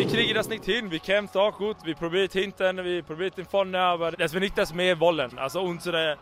wir 0.00 0.06
kriegen 0.06 0.34
das 0.34 0.48
nicht 0.48 0.64
hin. 0.64 0.90
Wir 0.90 0.98
kämpfen 0.98 1.38
auch 1.38 1.56
gut, 1.58 1.76
wir 1.84 1.94
probieren 1.94 2.30
hinten, 2.32 2.82
wir 2.82 3.02
probieren 3.02 3.44
vorne, 3.44 3.78
aber 3.78 4.12
das 4.12 4.32
wir 4.32 4.40
nicht 4.40 4.56
das 4.56 4.72
mehr 4.72 4.98
wollen. 4.98 5.38
Also 5.38 5.60
unsere 5.60 6.16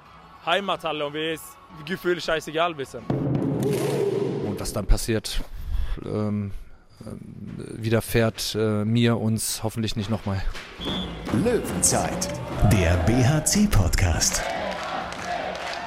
Heimathalle 0.45 1.07
und 1.07 1.15
wir 1.15 1.35
ist 1.35 1.45
Gefühl 1.87 2.21
scheißegal 2.21 2.77
wissen. 2.77 3.03
Und 4.47 4.57
was 4.59 4.73
dann 4.73 4.87
passiert, 4.87 5.41
ähm, 6.05 6.51
äh, 7.01 7.05
widerfährt 7.85 8.57
äh, 8.59 8.85
mir, 8.85 9.17
uns 9.17 9.63
hoffentlich 9.63 9.95
nicht 9.95 10.11
nochmal. 10.11 10.43
Löwenzeit, 11.45 12.29
der 12.73 12.97
BHC-Podcast. 13.07 14.43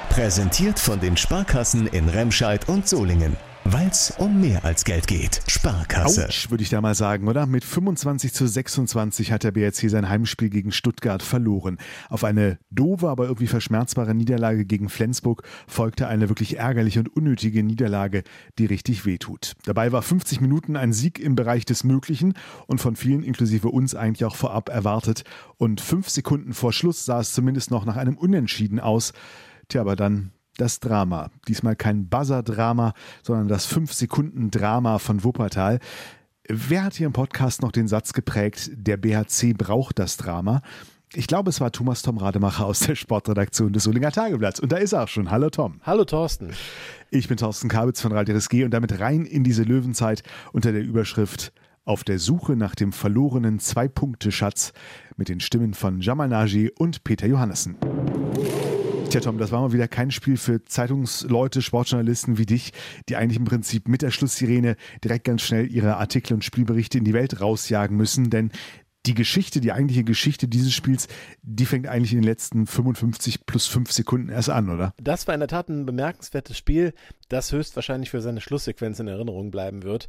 Präsentiert 0.08 0.78
von 0.78 0.98
den 0.98 1.18
Sparkassen 1.18 1.86
in 1.88 2.08
Remscheid 2.08 2.68
und 2.70 2.88
Solingen. 2.88 3.36
Weil 3.64 3.88
es 3.88 4.10
um 4.18 4.40
mehr 4.40 4.64
als 4.64 4.84
Geld 4.84 5.06
geht. 5.06 5.40
Sparkasse. 5.46 6.28
Würde 6.50 6.62
ich 6.64 6.70
da 6.70 6.80
mal 6.80 6.96
sagen, 6.96 7.28
oder? 7.28 7.46
Mit 7.46 7.64
25 7.64 8.32
zu 8.32 8.46
26 8.46 9.30
hat 9.30 9.44
der 9.44 9.52
BRC 9.52 9.88
sein 9.88 10.08
Heimspiel 10.08 10.50
gegen 10.50 10.72
Stuttgart 10.72 11.22
verloren. 11.22 11.78
Auf 12.08 12.24
eine 12.24 12.58
doofe, 12.70 13.08
aber 13.08 13.26
irgendwie 13.26 13.46
verschmerzbare 13.46 14.14
Niederlage 14.14 14.64
gegen 14.64 14.88
Flensburg 14.88 15.44
folgte 15.68 16.08
eine 16.08 16.28
wirklich 16.28 16.58
ärgerliche 16.58 16.98
und 17.00 17.14
unnötige 17.14 17.62
Niederlage, 17.62 18.24
die 18.58 18.66
richtig 18.66 19.06
wehtut. 19.06 19.54
Dabei 19.64 19.92
war 19.92 20.02
50 20.02 20.40
Minuten 20.40 20.76
ein 20.76 20.92
Sieg 20.92 21.20
im 21.20 21.36
Bereich 21.36 21.64
des 21.64 21.84
Möglichen 21.84 22.34
und 22.66 22.80
von 22.80 22.96
vielen, 22.96 23.22
inklusive 23.22 23.68
uns, 23.68 23.94
eigentlich 23.94 24.24
auch 24.24 24.36
vorab 24.36 24.70
erwartet. 24.70 25.22
Und 25.56 25.80
fünf 25.80 26.08
Sekunden 26.08 26.52
vor 26.52 26.72
Schluss 26.72 27.04
sah 27.04 27.20
es 27.20 27.32
zumindest 27.32 27.70
noch 27.70 27.84
nach 27.84 27.96
einem 27.96 28.16
Unentschieden 28.18 28.80
aus. 28.80 29.12
Tja, 29.68 29.82
aber 29.82 29.94
dann 29.94 30.32
das 30.62 30.78
Drama. 30.78 31.30
Diesmal 31.48 31.74
kein 31.74 32.08
Buzzer-Drama, 32.08 32.94
sondern 33.22 33.48
das 33.48 33.68
5-Sekunden-Drama 33.70 34.98
von 34.98 35.24
Wuppertal. 35.24 35.80
Wer 36.48 36.84
hat 36.84 36.94
hier 36.94 37.06
im 37.06 37.12
Podcast 37.12 37.62
noch 37.62 37.72
den 37.72 37.88
Satz 37.88 38.12
geprägt, 38.12 38.70
der 38.74 38.96
BHC 38.96 39.54
braucht 39.54 39.98
das 39.98 40.16
Drama? 40.16 40.62
Ich 41.14 41.26
glaube, 41.26 41.50
es 41.50 41.60
war 41.60 41.72
Thomas 41.72 42.02
Tom 42.02 42.16
Rademacher 42.16 42.64
aus 42.64 42.78
der 42.80 42.94
Sportredaktion 42.94 43.72
des 43.72 43.82
Solinger 43.82 44.12
Tageblatts. 44.12 44.60
Und 44.60 44.70
da 44.70 44.76
ist 44.76 44.92
er 44.92 45.02
auch 45.02 45.08
schon. 45.08 45.30
Hallo 45.30 45.50
Tom. 45.50 45.80
Hallo 45.82 46.04
Thorsten. 46.04 46.50
Ich 47.10 47.26
bin 47.26 47.36
Thorsten 47.36 47.68
Kabitz 47.68 48.00
von 48.00 48.12
Radio 48.12 48.34
RSG 48.36 48.64
und 48.64 48.70
damit 48.70 49.00
rein 49.00 49.26
in 49.26 49.42
diese 49.42 49.64
Löwenzeit 49.64 50.22
unter 50.52 50.70
der 50.70 50.82
Überschrift 50.82 51.52
Auf 51.84 52.04
der 52.04 52.20
Suche 52.20 52.54
nach 52.54 52.76
dem 52.76 52.92
verlorenen 52.92 53.58
Zwei-Punkte-Schatz 53.58 54.72
mit 55.16 55.28
den 55.28 55.40
Stimmen 55.40 55.74
von 55.74 56.00
Jamal 56.00 56.28
Naji 56.28 56.70
und 56.78 57.02
Peter 57.02 57.26
Johannessen. 57.26 57.76
Tja, 59.12 59.20
Tom, 59.20 59.36
das 59.36 59.52
war 59.52 59.60
mal 59.60 59.74
wieder 59.74 59.88
kein 59.88 60.10
Spiel 60.10 60.38
für 60.38 60.64
Zeitungsleute, 60.64 61.60
Sportjournalisten 61.60 62.38
wie 62.38 62.46
dich, 62.46 62.72
die 63.10 63.16
eigentlich 63.16 63.36
im 63.36 63.44
Prinzip 63.44 63.86
mit 63.86 64.00
der 64.00 64.10
Schlusssirene 64.10 64.74
direkt 65.04 65.24
ganz 65.24 65.42
schnell 65.42 65.70
ihre 65.70 65.98
Artikel 65.98 66.32
und 66.32 66.46
Spielberichte 66.46 66.96
in 66.96 67.04
die 67.04 67.12
Welt 67.12 67.38
rausjagen 67.38 67.94
müssen, 67.94 68.30
denn 68.30 68.52
die 69.04 69.12
Geschichte, 69.12 69.60
die 69.60 69.70
eigentliche 69.70 70.04
Geschichte 70.04 70.48
dieses 70.48 70.72
Spiels, 70.72 71.08
die 71.42 71.66
fängt 71.66 71.88
eigentlich 71.88 72.12
in 72.12 72.20
den 72.20 72.24
letzten 72.24 72.66
55 72.66 73.44
plus 73.44 73.66
5 73.66 73.92
Sekunden 73.92 74.30
erst 74.30 74.48
an, 74.48 74.70
oder? 74.70 74.94
Das 74.96 75.26
war 75.26 75.34
in 75.34 75.40
der 75.40 75.48
Tat 75.48 75.68
ein 75.68 75.84
bemerkenswertes 75.84 76.56
Spiel, 76.56 76.94
das 77.28 77.52
höchstwahrscheinlich 77.52 78.08
für 78.08 78.22
seine 78.22 78.40
Schlusssequenz 78.40 78.98
in 78.98 79.08
Erinnerung 79.08 79.50
bleiben 79.50 79.82
wird. 79.82 80.08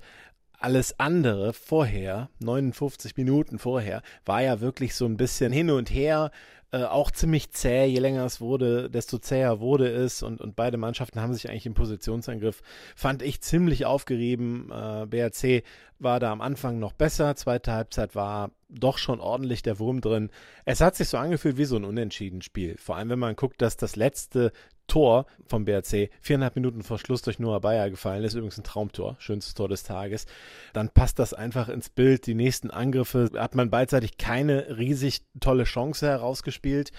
Alles 0.60 0.98
andere 0.98 1.52
vorher, 1.52 2.30
59 2.40 3.18
Minuten 3.18 3.60
vorher, 3.60 4.02
war 4.24 4.42
ja 4.42 4.62
wirklich 4.62 4.96
so 4.96 5.06
ein 5.06 5.18
bisschen 5.18 5.52
hin 5.52 5.70
und 5.72 5.92
her, 5.92 6.32
äh, 6.74 6.86
auch 6.86 7.12
ziemlich 7.12 7.52
zäh. 7.52 7.86
Je 7.86 8.00
länger 8.00 8.26
es 8.26 8.42
wurde, 8.42 8.90
desto 8.90 9.20
zäher 9.20 9.60
wurde 9.60 9.88
es 9.88 10.24
und, 10.24 10.42
und 10.42 10.56
beide 10.56 10.78
Mannschaften 10.78 11.22
haben 11.22 11.34
sich 11.34 11.48
eigentlich 11.48 11.68
im 11.68 11.76
Positionsangriff, 11.76 12.64
fand 12.96 13.22
ich, 13.22 13.42
ziemlich 13.42 13.86
aufgerieben. 13.86 14.72
Äh, 14.72 15.06
BRC 15.06 15.64
war 16.00 16.20
da 16.20 16.32
am 16.32 16.42
Anfang 16.42 16.80
noch 16.80 16.94
besser, 16.94 17.36
zweite 17.36 17.74
Halbzeit 17.74 18.16
war 18.16 18.50
doch 18.70 18.98
schon 18.98 19.20
ordentlich 19.20 19.62
der 19.62 19.78
Wurm 19.78 20.02
drin. 20.02 20.32
Es 20.66 20.82
hat 20.82 20.96
sich 20.96 21.10
so 21.10 21.18
angefühlt 21.18 21.58
wie 21.58 21.66
so 21.66 21.76
ein 21.76 21.86
Unentschieden-Spiel. 21.86 22.76
Vor 22.80 22.96
allem, 22.96 23.10
wenn 23.10 23.20
man 23.20 23.36
guckt, 23.36 23.62
dass 23.62 23.78
das 23.78 23.96
letzte 23.96 24.52
Tor 24.88 25.26
vom 25.48 25.66
BRC 25.66 26.10
viereinhalb 26.22 26.56
Minuten 26.56 26.84
vor 26.84 27.00
Schluss 27.00 27.22
durch 27.22 27.40
Noah 27.40 27.62
Bayer 27.62 27.90
gefallen 27.90 28.24
ist. 28.24 28.34
Übrigens 28.34 28.58
ein 28.58 28.64
Traumtor, 28.64 29.16
schönstes 29.20 29.54
Tor 29.54 29.70
des 29.70 29.84
Tages. 29.84 30.26
Dann 30.74 30.90
passt 30.90 31.20
das 31.20 31.34
einfach 31.34 31.70
ins 31.70 31.90
Bild. 31.90 32.28
Die 32.28 32.36
nächsten 32.36 32.72
Angriffe 32.72 33.32
hat 33.36 33.56
man 33.56 33.70
beidseitig 33.70 34.18
keine 34.18 34.78
riesig 34.78 35.22
tolle 35.40 35.64
Chance 35.64 36.08
herausgespielt. 36.08 36.92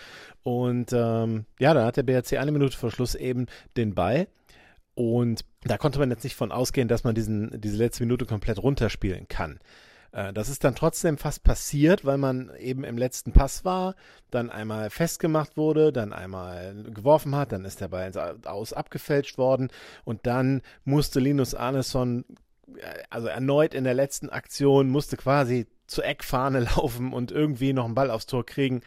Und 0.42 0.92
ähm, 0.92 1.46
ja, 1.58 1.74
da 1.74 1.86
hat 1.86 1.96
der 1.96 2.02
BRC 2.02 2.34
eine 2.38 2.52
Minute 2.52 2.76
vor 2.76 2.90
Schluss 2.90 3.14
eben 3.14 3.46
den 3.76 3.94
Ball. 3.94 4.28
Und 4.94 5.44
da 5.62 5.76
konnte 5.76 5.98
man 5.98 6.10
jetzt 6.10 6.24
nicht 6.24 6.36
von 6.36 6.52
ausgehen, 6.52 6.88
dass 6.88 7.04
man 7.04 7.14
diesen, 7.14 7.60
diese 7.60 7.76
letzte 7.76 8.04
Minute 8.04 8.26
komplett 8.26 8.62
runterspielen 8.62 9.28
kann. 9.28 9.58
Äh, 10.14 10.32
das 10.32 10.48
ist 10.48 10.64
dann 10.64 10.74
trotzdem 10.74 11.18
fast 11.18 11.42
passiert, 11.42 12.04
weil 12.04 12.18
man 12.18 12.50
eben 12.58 12.84
im 12.84 12.96
letzten 12.96 13.32
Pass 13.32 13.64
war, 13.64 13.94
dann 14.30 14.48
einmal 14.48 14.88
festgemacht 14.90 15.56
wurde, 15.56 15.92
dann 15.92 16.12
einmal 16.12 16.74
geworfen 16.94 17.34
hat, 17.34 17.52
dann 17.52 17.64
ist 17.64 17.80
der 17.80 17.88
Ball 17.88 18.12
aus 18.44 18.72
abgefälscht 18.72 19.36
worden 19.36 19.68
und 20.04 20.26
dann 20.26 20.62
musste 20.84 21.20
Linus 21.20 21.54
Arneson, 21.54 22.24
äh, 22.76 23.02
also 23.10 23.26
erneut 23.26 23.74
in 23.74 23.84
der 23.84 23.94
letzten 23.94 24.30
Aktion, 24.30 24.88
musste 24.88 25.16
quasi 25.16 25.66
zur 25.86 26.04
Eckfahne 26.04 26.60
laufen 26.76 27.12
und 27.12 27.32
irgendwie 27.32 27.72
noch 27.72 27.84
einen 27.84 27.94
Ball 27.94 28.10
aufs 28.10 28.26
Tor 28.26 28.46
kriegen, 28.46 28.82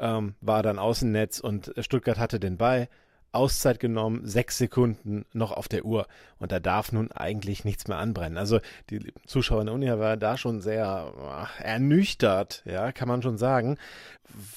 ähm, 0.00 0.34
war 0.40 0.62
dann 0.62 0.78
Außennetz 0.78 1.38
und 1.38 1.72
Stuttgart 1.78 2.18
hatte 2.18 2.40
den 2.40 2.56
Ball. 2.56 2.88
Auszeit 3.32 3.80
genommen, 3.80 4.26
sechs 4.26 4.58
Sekunden 4.58 5.24
noch 5.32 5.52
auf 5.52 5.68
der 5.68 5.84
Uhr. 5.84 6.06
Und 6.38 6.52
da 6.52 6.60
darf 6.60 6.92
nun 6.92 7.10
eigentlich 7.12 7.64
nichts 7.64 7.88
mehr 7.88 7.98
anbrennen. 7.98 8.38
Also 8.38 8.60
die 8.90 9.12
Zuschauer 9.26 9.60
in 9.60 9.66
der 9.66 9.74
Uni 9.74 9.88
waren 9.88 10.20
da 10.20 10.36
schon 10.36 10.60
sehr 10.60 11.48
äh, 11.58 11.62
ernüchtert, 11.62 12.62
ja, 12.66 12.92
kann 12.92 13.08
man 13.08 13.22
schon 13.22 13.38
sagen, 13.38 13.78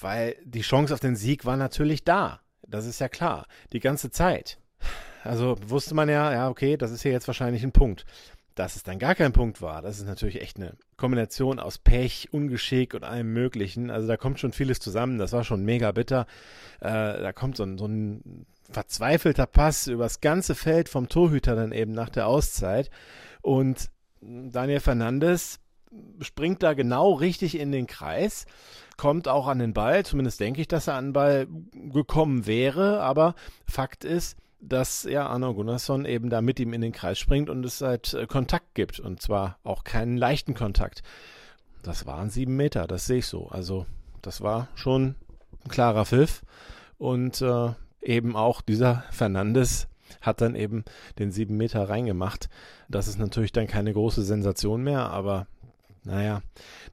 weil 0.01 0.35
die 0.43 0.61
Chance 0.61 0.93
auf 0.93 0.99
den 0.99 1.15
Sieg 1.15 1.45
war 1.45 1.57
natürlich 1.57 2.03
da. 2.03 2.41
Das 2.67 2.85
ist 2.85 2.99
ja 2.99 3.09
klar. 3.09 3.47
Die 3.73 3.79
ganze 3.79 4.11
Zeit. 4.11 4.57
Also 5.23 5.57
wusste 5.67 5.95
man 5.95 6.07
ja, 6.07 6.31
ja, 6.31 6.49
okay, 6.49 6.77
das 6.77 6.91
ist 6.91 7.01
hier 7.01 7.11
jetzt 7.11 7.27
wahrscheinlich 7.27 7.63
ein 7.63 7.71
Punkt. 7.71 8.05
Dass 8.55 8.75
es 8.77 8.83
dann 8.83 8.99
gar 8.99 9.15
kein 9.15 9.33
Punkt 9.33 9.61
war, 9.61 9.81
das 9.81 9.99
ist 9.99 10.05
natürlich 10.05 10.41
echt 10.41 10.57
eine 10.57 10.77
Kombination 10.95 11.59
aus 11.59 11.77
Pech, 11.77 12.29
Ungeschick 12.31 12.93
und 12.93 13.03
allem 13.03 13.33
Möglichen. 13.33 13.91
Also 13.91 14.07
da 14.07 14.15
kommt 14.15 14.39
schon 14.39 14.53
vieles 14.53 14.79
zusammen. 14.79 15.17
Das 15.17 15.33
war 15.33 15.43
schon 15.43 15.65
mega 15.65 15.91
bitter. 15.91 16.25
Äh, 16.79 17.21
da 17.21 17.33
kommt 17.33 17.57
so 17.57 17.63
ein, 17.63 17.77
so 17.77 17.85
ein 17.85 18.45
verzweifelter 18.71 19.45
Pass 19.45 19.87
übers 19.87 20.21
ganze 20.21 20.55
Feld 20.55 20.89
vom 20.89 21.09
Torhüter 21.09 21.55
dann 21.55 21.73
eben 21.73 21.91
nach 21.91 22.09
der 22.09 22.27
Auszeit. 22.27 22.89
Und 23.41 23.89
Daniel 24.21 24.79
Fernandes 24.79 25.59
springt 26.21 26.63
da 26.63 26.73
genau 26.73 27.13
richtig 27.13 27.57
in 27.59 27.71
den 27.71 27.87
Kreis, 27.87 28.45
kommt 28.97 29.27
auch 29.27 29.47
an 29.47 29.59
den 29.59 29.73
Ball, 29.73 30.05
zumindest 30.05 30.39
denke 30.39 30.61
ich, 30.61 30.67
dass 30.67 30.87
er 30.87 30.95
an 30.95 31.07
den 31.07 31.13
Ball 31.13 31.47
gekommen 31.73 32.47
wäre, 32.47 33.01
aber 33.01 33.35
Fakt 33.65 34.03
ist, 34.03 34.37
dass 34.59 35.03
ja 35.03 35.27
Arno 35.27 35.53
Gunnarsson 35.53 36.05
eben 36.05 36.29
da 36.29 36.41
mit 36.41 36.59
ihm 36.59 36.73
in 36.73 36.81
den 36.81 36.91
Kreis 36.91 37.19
springt 37.19 37.49
und 37.49 37.65
es 37.65 37.81
halt 37.81 38.17
Kontakt 38.27 38.73
gibt 38.73 38.99
und 38.99 39.21
zwar 39.21 39.59
auch 39.63 39.83
keinen 39.83 40.17
leichten 40.17 40.53
Kontakt. 40.53 41.03
Das 41.83 42.05
waren 42.05 42.29
sieben 42.29 42.55
Meter, 42.55 42.87
das 42.87 43.05
sehe 43.05 43.19
ich 43.19 43.27
so. 43.27 43.47
Also 43.49 43.85
das 44.21 44.41
war 44.41 44.69
schon 44.75 45.15
ein 45.63 45.69
klarer 45.69 46.05
Pfiff 46.05 46.41
und 46.97 47.41
äh, 47.41 47.69
eben 48.01 48.35
auch 48.35 48.61
dieser 48.61 49.03
Fernandes 49.11 49.87
hat 50.21 50.41
dann 50.41 50.55
eben 50.55 50.83
den 51.19 51.31
sieben 51.31 51.57
Meter 51.57 51.87
reingemacht. 51.87 52.49
Das 52.89 53.07
ist 53.07 53.19
natürlich 53.19 53.51
dann 53.51 53.67
keine 53.67 53.93
große 53.93 54.23
Sensation 54.23 54.83
mehr, 54.83 55.09
aber 55.09 55.47
naja, 56.03 56.41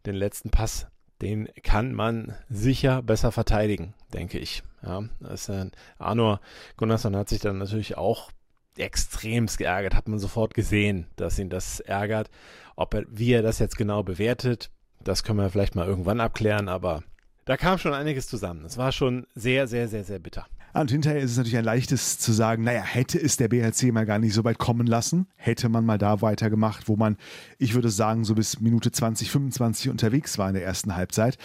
den 0.07 0.15
letzten 0.15 0.51
Pass, 0.51 0.87
den 1.23 1.49
kann 1.63 1.95
man 1.95 2.35
sicher 2.51 3.01
besser 3.01 3.33
verteidigen, 3.33 3.95
denke 4.13 4.39
ich. 4.39 4.63
Ja, 4.83 5.05
das, 5.21 5.49
äh, 5.49 5.71
Arnor 5.99 6.41
Gunnarsson 6.77 7.17
hat 7.17 7.29
sich 7.29 7.41
dann 7.41 7.59
natürlich 7.59 7.97
auch 7.97 8.33
extremst 8.77 9.59
geärgert, 9.59 9.95
hat 9.95 10.09
man 10.09 10.19
sofort 10.19 10.55
gesehen, 10.55 11.07
dass 11.17 11.39
ihn 11.39 11.49
das 11.49 11.81
ärgert. 11.81 12.29
Ob 12.75 12.95
er, 12.95 13.05
wie 13.09 13.33
er 13.33 13.43
das 13.43 13.61
jetzt 13.61 13.77
genau 13.79 14.03
bewertet, 14.03 14.71
das 15.01 15.23
können 15.23 15.39
wir 15.39 15.51
vielleicht 15.51 15.77
mal 15.77 15.87
irgendwann 15.87 16.21
abklären, 16.21 16.69
aber 16.69 17.03
da 17.45 17.57
kam 17.57 17.79
schon 17.79 17.95
einiges 17.95 18.27
zusammen. 18.27 18.65
Es 18.65 18.77
war 18.79 18.93
schon 18.93 19.27
sehr, 19.35 19.67
sehr, 19.67 19.89
sehr, 19.89 20.05
sehr 20.05 20.19
bitter. 20.19 20.47
Und 20.75 20.91
hinterher 20.91 21.21
ist 21.21 21.33
es 21.33 21.37
natürlich 21.37 21.59
ein 21.59 21.65
leichtes 21.65 22.19
zu 22.19 22.33
sagen, 22.33 22.65
naja, 22.65 22.83
hätte 22.83 23.19
es 23.21 23.37
der 23.37 23.49
BHC 23.49 23.93
mal 23.93 24.07
gar 24.07 24.19
nicht 24.19 24.33
so 24.33 24.43
weit 24.45 24.59
kommen 24.59 24.87
lassen, 24.87 25.27
hätte 25.37 25.69
man 25.69 25.85
mal 25.85 25.99
da 25.99 26.23
weitergemacht, 26.23 26.89
wo 26.89 26.97
man, 26.97 27.19
ich 27.59 27.75
würde 27.75 27.91
sagen, 27.91 28.25
so 28.25 28.35
bis 28.35 28.61
Minute 28.61 28.91
20, 28.91 29.31
25 29.31 29.91
unterwegs 29.91 30.39
war 30.39 30.49
in 30.49 30.55
der 30.55 30.65
ersten 30.65 30.97
Halbzeit. 30.97 31.37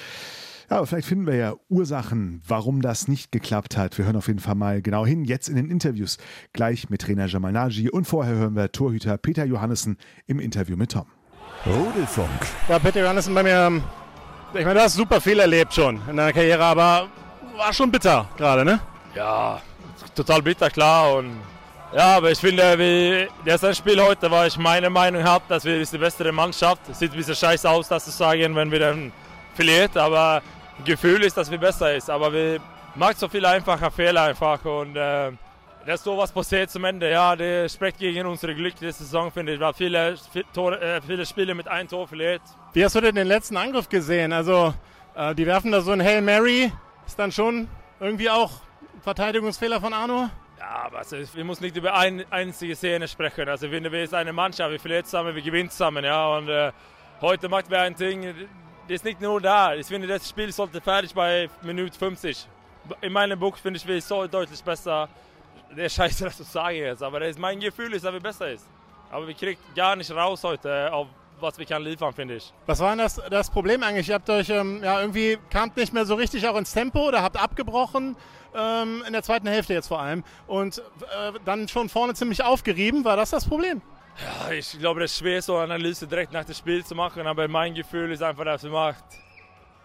Ja, 0.70 0.78
aber 0.78 0.88
vielleicht 0.88 1.08
finden 1.08 1.28
wir 1.28 1.36
ja 1.36 1.56
Ursachen, 1.70 2.42
warum 2.46 2.82
das 2.82 3.08
nicht 3.08 3.32
geklappt 3.32 3.78
hat. 3.78 3.98
Wir 3.98 4.06
hören 4.06 4.18
auf 4.18 4.28
jeden 4.28 4.40
Fall 4.40 4.56
mal 4.56 4.82
genau 4.82 5.06
hin, 5.06 5.26
jetzt 5.26 5.50
in 5.50 5.56
den 5.56 5.70
Interviews, 5.70 6.18
gleich 6.54 6.90
mit 6.90 7.02
Trainer 7.02 7.26
Jamal 7.28 7.52
Naji 7.52 7.90
und 7.90 8.06
vorher 8.06 8.36
hören 8.36 8.56
wir 8.56 8.72
Torhüter 8.72 9.18
Peter 9.18 9.46
Johannessen 9.46 9.98
im 10.26 10.40
Interview 10.40 10.78
mit 10.78 10.92
Tom. 10.92 11.06
Rudelfunk. 11.66 12.30
Ja, 12.70 12.80
Peter 12.80 13.02
Johannessen 13.02 13.34
bei 13.34 13.44
mir, 13.44 13.82
ich 14.54 14.66
meine, 14.66 14.76
du 14.76 14.82
hast 14.82 14.96
super 14.96 15.20
viel 15.22 15.40
erlebt 15.40 15.74
schon 15.74 16.02
in 16.10 16.18
deiner 16.18 16.34
Karriere, 16.34 16.64
aber 16.64 17.08
war 17.56 17.74
schon 17.74 17.92
bitter 17.92 18.28
gerade, 18.38 18.64
ne? 18.64 18.80
Ja, 19.16 19.62
total 20.16 20.42
bitter, 20.42 20.70
klar. 20.70 21.16
Und 21.16 21.40
Ja, 21.94 22.18
aber 22.18 22.32
ich 22.32 22.40
finde, 22.40 22.78
wie 22.78 23.28
das 23.46 23.78
Spiel 23.78 24.02
heute 24.02 24.30
war 24.30 24.46
ich 24.46 24.58
meine 24.58 24.90
Meinung 24.90 25.24
habe, 25.24 25.44
dass 25.48 25.64
wir 25.64 25.84
die 25.84 25.98
bessere 25.98 26.32
Mannschaft. 26.32 26.82
Es 26.90 27.00
sieht 27.00 27.12
ein 27.12 27.18
bisschen 27.18 27.36
scheiße 27.36 27.70
aus, 27.70 27.88
das 27.88 28.06
zu 28.06 28.12
sagen, 28.12 28.56
wenn 28.56 28.72
wir 28.72 28.80
dann 28.80 29.12
verliert, 29.56 29.96
aber 29.98 30.42
Gefühl 30.86 31.24
ist, 31.24 31.38
dass 31.38 31.50
wir 31.50 31.58
besser 31.58 31.96
ist. 31.96 32.10
Aber 32.10 32.32
wir 32.32 32.60
machen 32.96 33.16
so 33.18 33.28
viele 33.28 33.48
einfache 33.50 33.90
Fehler 33.90 34.24
einfach 34.24 34.64
und 34.66 34.96
äh, 34.96 35.32
dass 35.88 36.04
sowas 36.04 36.34
passiert 36.34 36.70
zum 36.70 36.84
Ende, 36.84 37.10
ja, 37.10 37.34
das 37.34 37.74
spricht 37.74 37.98
gegen 37.98 38.28
unsere 38.28 38.54
Glück 38.54 38.76
diese 38.76 38.92
Saison, 38.92 39.32
finde 39.32 39.54
ich. 39.54 39.60
Weil 39.60 39.74
viele, 39.74 40.16
Tore, 40.54 40.82
äh, 40.82 41.02
viele 41.02 41.26
Spiele 41.26 41.56
mit 41.56 41.66
einem 41.70 41.88
Tor 41.88 42.06
verliert. 42.06 42.42
Wie 42.74 42.84
hast 42.84 42.96
du 42.96 43.02
denn 43.02 43.16
den 43.16 43.28
letzten 43.28 43.56
Angriff 43.56 43.88
gesehen? 43.88 44.34
Also, 44.34 44.74
äh, 45.16 45.34
die 45.34 45.46
werfen 45.46 45.72
da 45.72 45.80
so 45.80 45.92
ein 45.92 46.04
Hail 46.04 46.22
Mary. 46.22 46.74
Ist 47.06 47.18
dann 47.18 47.32
schon 47.32 47.70
irgendwie 48.02 48.30
auch 48.30 48.52
Verteidigungsfehler 49.02 49.80
von 49.80 49.94
Arno? 49.94 50.30
Ja, 50.60 50.84
aber 50.88 50.98
also, 50.98 51.16
wir 51.34 51.46
müssen 51.46 51.64
nicht 51.64 51.78
über 51.78 51.94
eine 51.94 52.26
einzige 52.32 52.76
Szene 52.76 53.08
sprechen. 53.08 53.48
Also, 53.48 53.72
wir 53.72 53.80
sind 53.80 54.14
eine 54.14 54.34
Mannschaft, 54.34 54.70
wir 54.70 54.80
verlieren 54.82 55.06
zusammen, 55.06 55.34
wir 55.36 55.42
gewinnen 55.42 55.70
zusammen. 55.70 56.04
Ja, 56.04 56.36
und 56.36 56.50
äh, 56.50 56.74
heute 57.22 57.48
macht 57.48 57.70
wir 57.70 57.80
ein 57.80 57.96
Ding, 57.96 58.24
das 58.90 58.96
ist 58.96 59.06
nicht 59.06 59.22
nur 59.22 59.40
da. 59.40 59.74
Ich 59.74 59.88
finde, 59.88 60.06
das 60.06 60.28
Spiel 60.28 60.52
sollte 60.52 60.82
fertig 60.82 61.14
bei 61.14 61.50
Minute 61.62 61.98
50. 61.98 62.46
In 63.00 63.14
meinem 63.14 63.40
Buch 63.40 63.56
finde 63.56 63.78
ich, 63.78 63.88
wir 63.88 64.02
so 64.02 64.28
deutlich 64.28 64.62
besser 64.62 65.08
der 65.76 65.90
scheiße, 65.90 66.26
das 66.26 66.38
zu 66.38 66.44
sagen 66.44 66.78
jetzt, 66.78 67.04
aber 67.04 67.20
das 67.20 67.32
ist 67.32 67.40
mein 67.40 67.60
Gefühl 67.60 67.94
ist, 67.94 68.06
dass 68.06 68.14
wir 68.14 68.20
besser 68.20 68.52
ist. 68.52 68.66
Aber 69.10 69.28
wir 69.28 69.34
kriegen 69.34 69.60
gar 69.76 69.96
nicht 69.96 70.12
raus 70.12 70.44
heute, 70.44 70.92
auf 70.92 71.08
was 71.40 71.58
wir 71.58 71.66
kann 71.66 71.84
liefern, 71.84 72.14
finde 72.14 72.36
ich. 72.36 72.52
Was 72.66 72.80
war 72.80 72.90
denn 72.90 73.00
das, 73.00 73.22
das 73.30 73.50
Problem 73.50 73.84
eigentlich? 73.84 74.10
Ihr 74.10 74.16
habt 74.16 74.30
euch 74.30 74.50
ähm, 74.50 74.82
ja 74.84 75.00
irgendwie 75.02 75.38
kamt 75.50 75.78
nicht 75.78 75.94
mehr 75.94 76.06
so 76.06 76.16
richtig 76.16 76.48
auch 76.48 76.58
ins 76.58 76.74
Tempo 76.74 77.08
oder 77.08 77.22
habt 77.22 77.42
abgebrochen 77.42 78.16
ähm, 78.56 79.04
in 79.06 79.14
der 79.14 79.24
zweiten 79.24 79.48
Hälfte 79.48 79.74
jetzt 79.74 79.88
vor 79.88 80.00
allem 80.00 80.24
und 80.48 80.80
äh, 80.80 81.34
dann 81.46 81.68
schon 81.68 81.90
vorne 81.90 82.16
ziemlich 82.16 82.44
aufgerieben. 82.44 83.06
War 83.06 83.18
das 83.18 83.30
das 83.30 83.46
Problem? 83.46 83.82
Ja, 84.20 84.52
ich 84.52 84.80
glaube, 84.80 85.02
das 85.02 85.12
ist 85.12 85.20
schwer, 85.20 85.42
so 85.42 85.58
eine 85.58 85.76
Analyse 85.76 86.08
direkt 86.08 86.34
nach 86.34 86.44
dem 86.44 86.56
Spiel 86.56 86.84
zu 86.84 86.96
machen, 86.96 87.28
aber 87.28 87.48
mein 87.48 87.76
Gefühl 87.76 88.12
ist 88.12 88.24
einfach, 88.24 88.46
dass 88.46 88.64
wir 88.64 88.72
macht. 88.72 89.04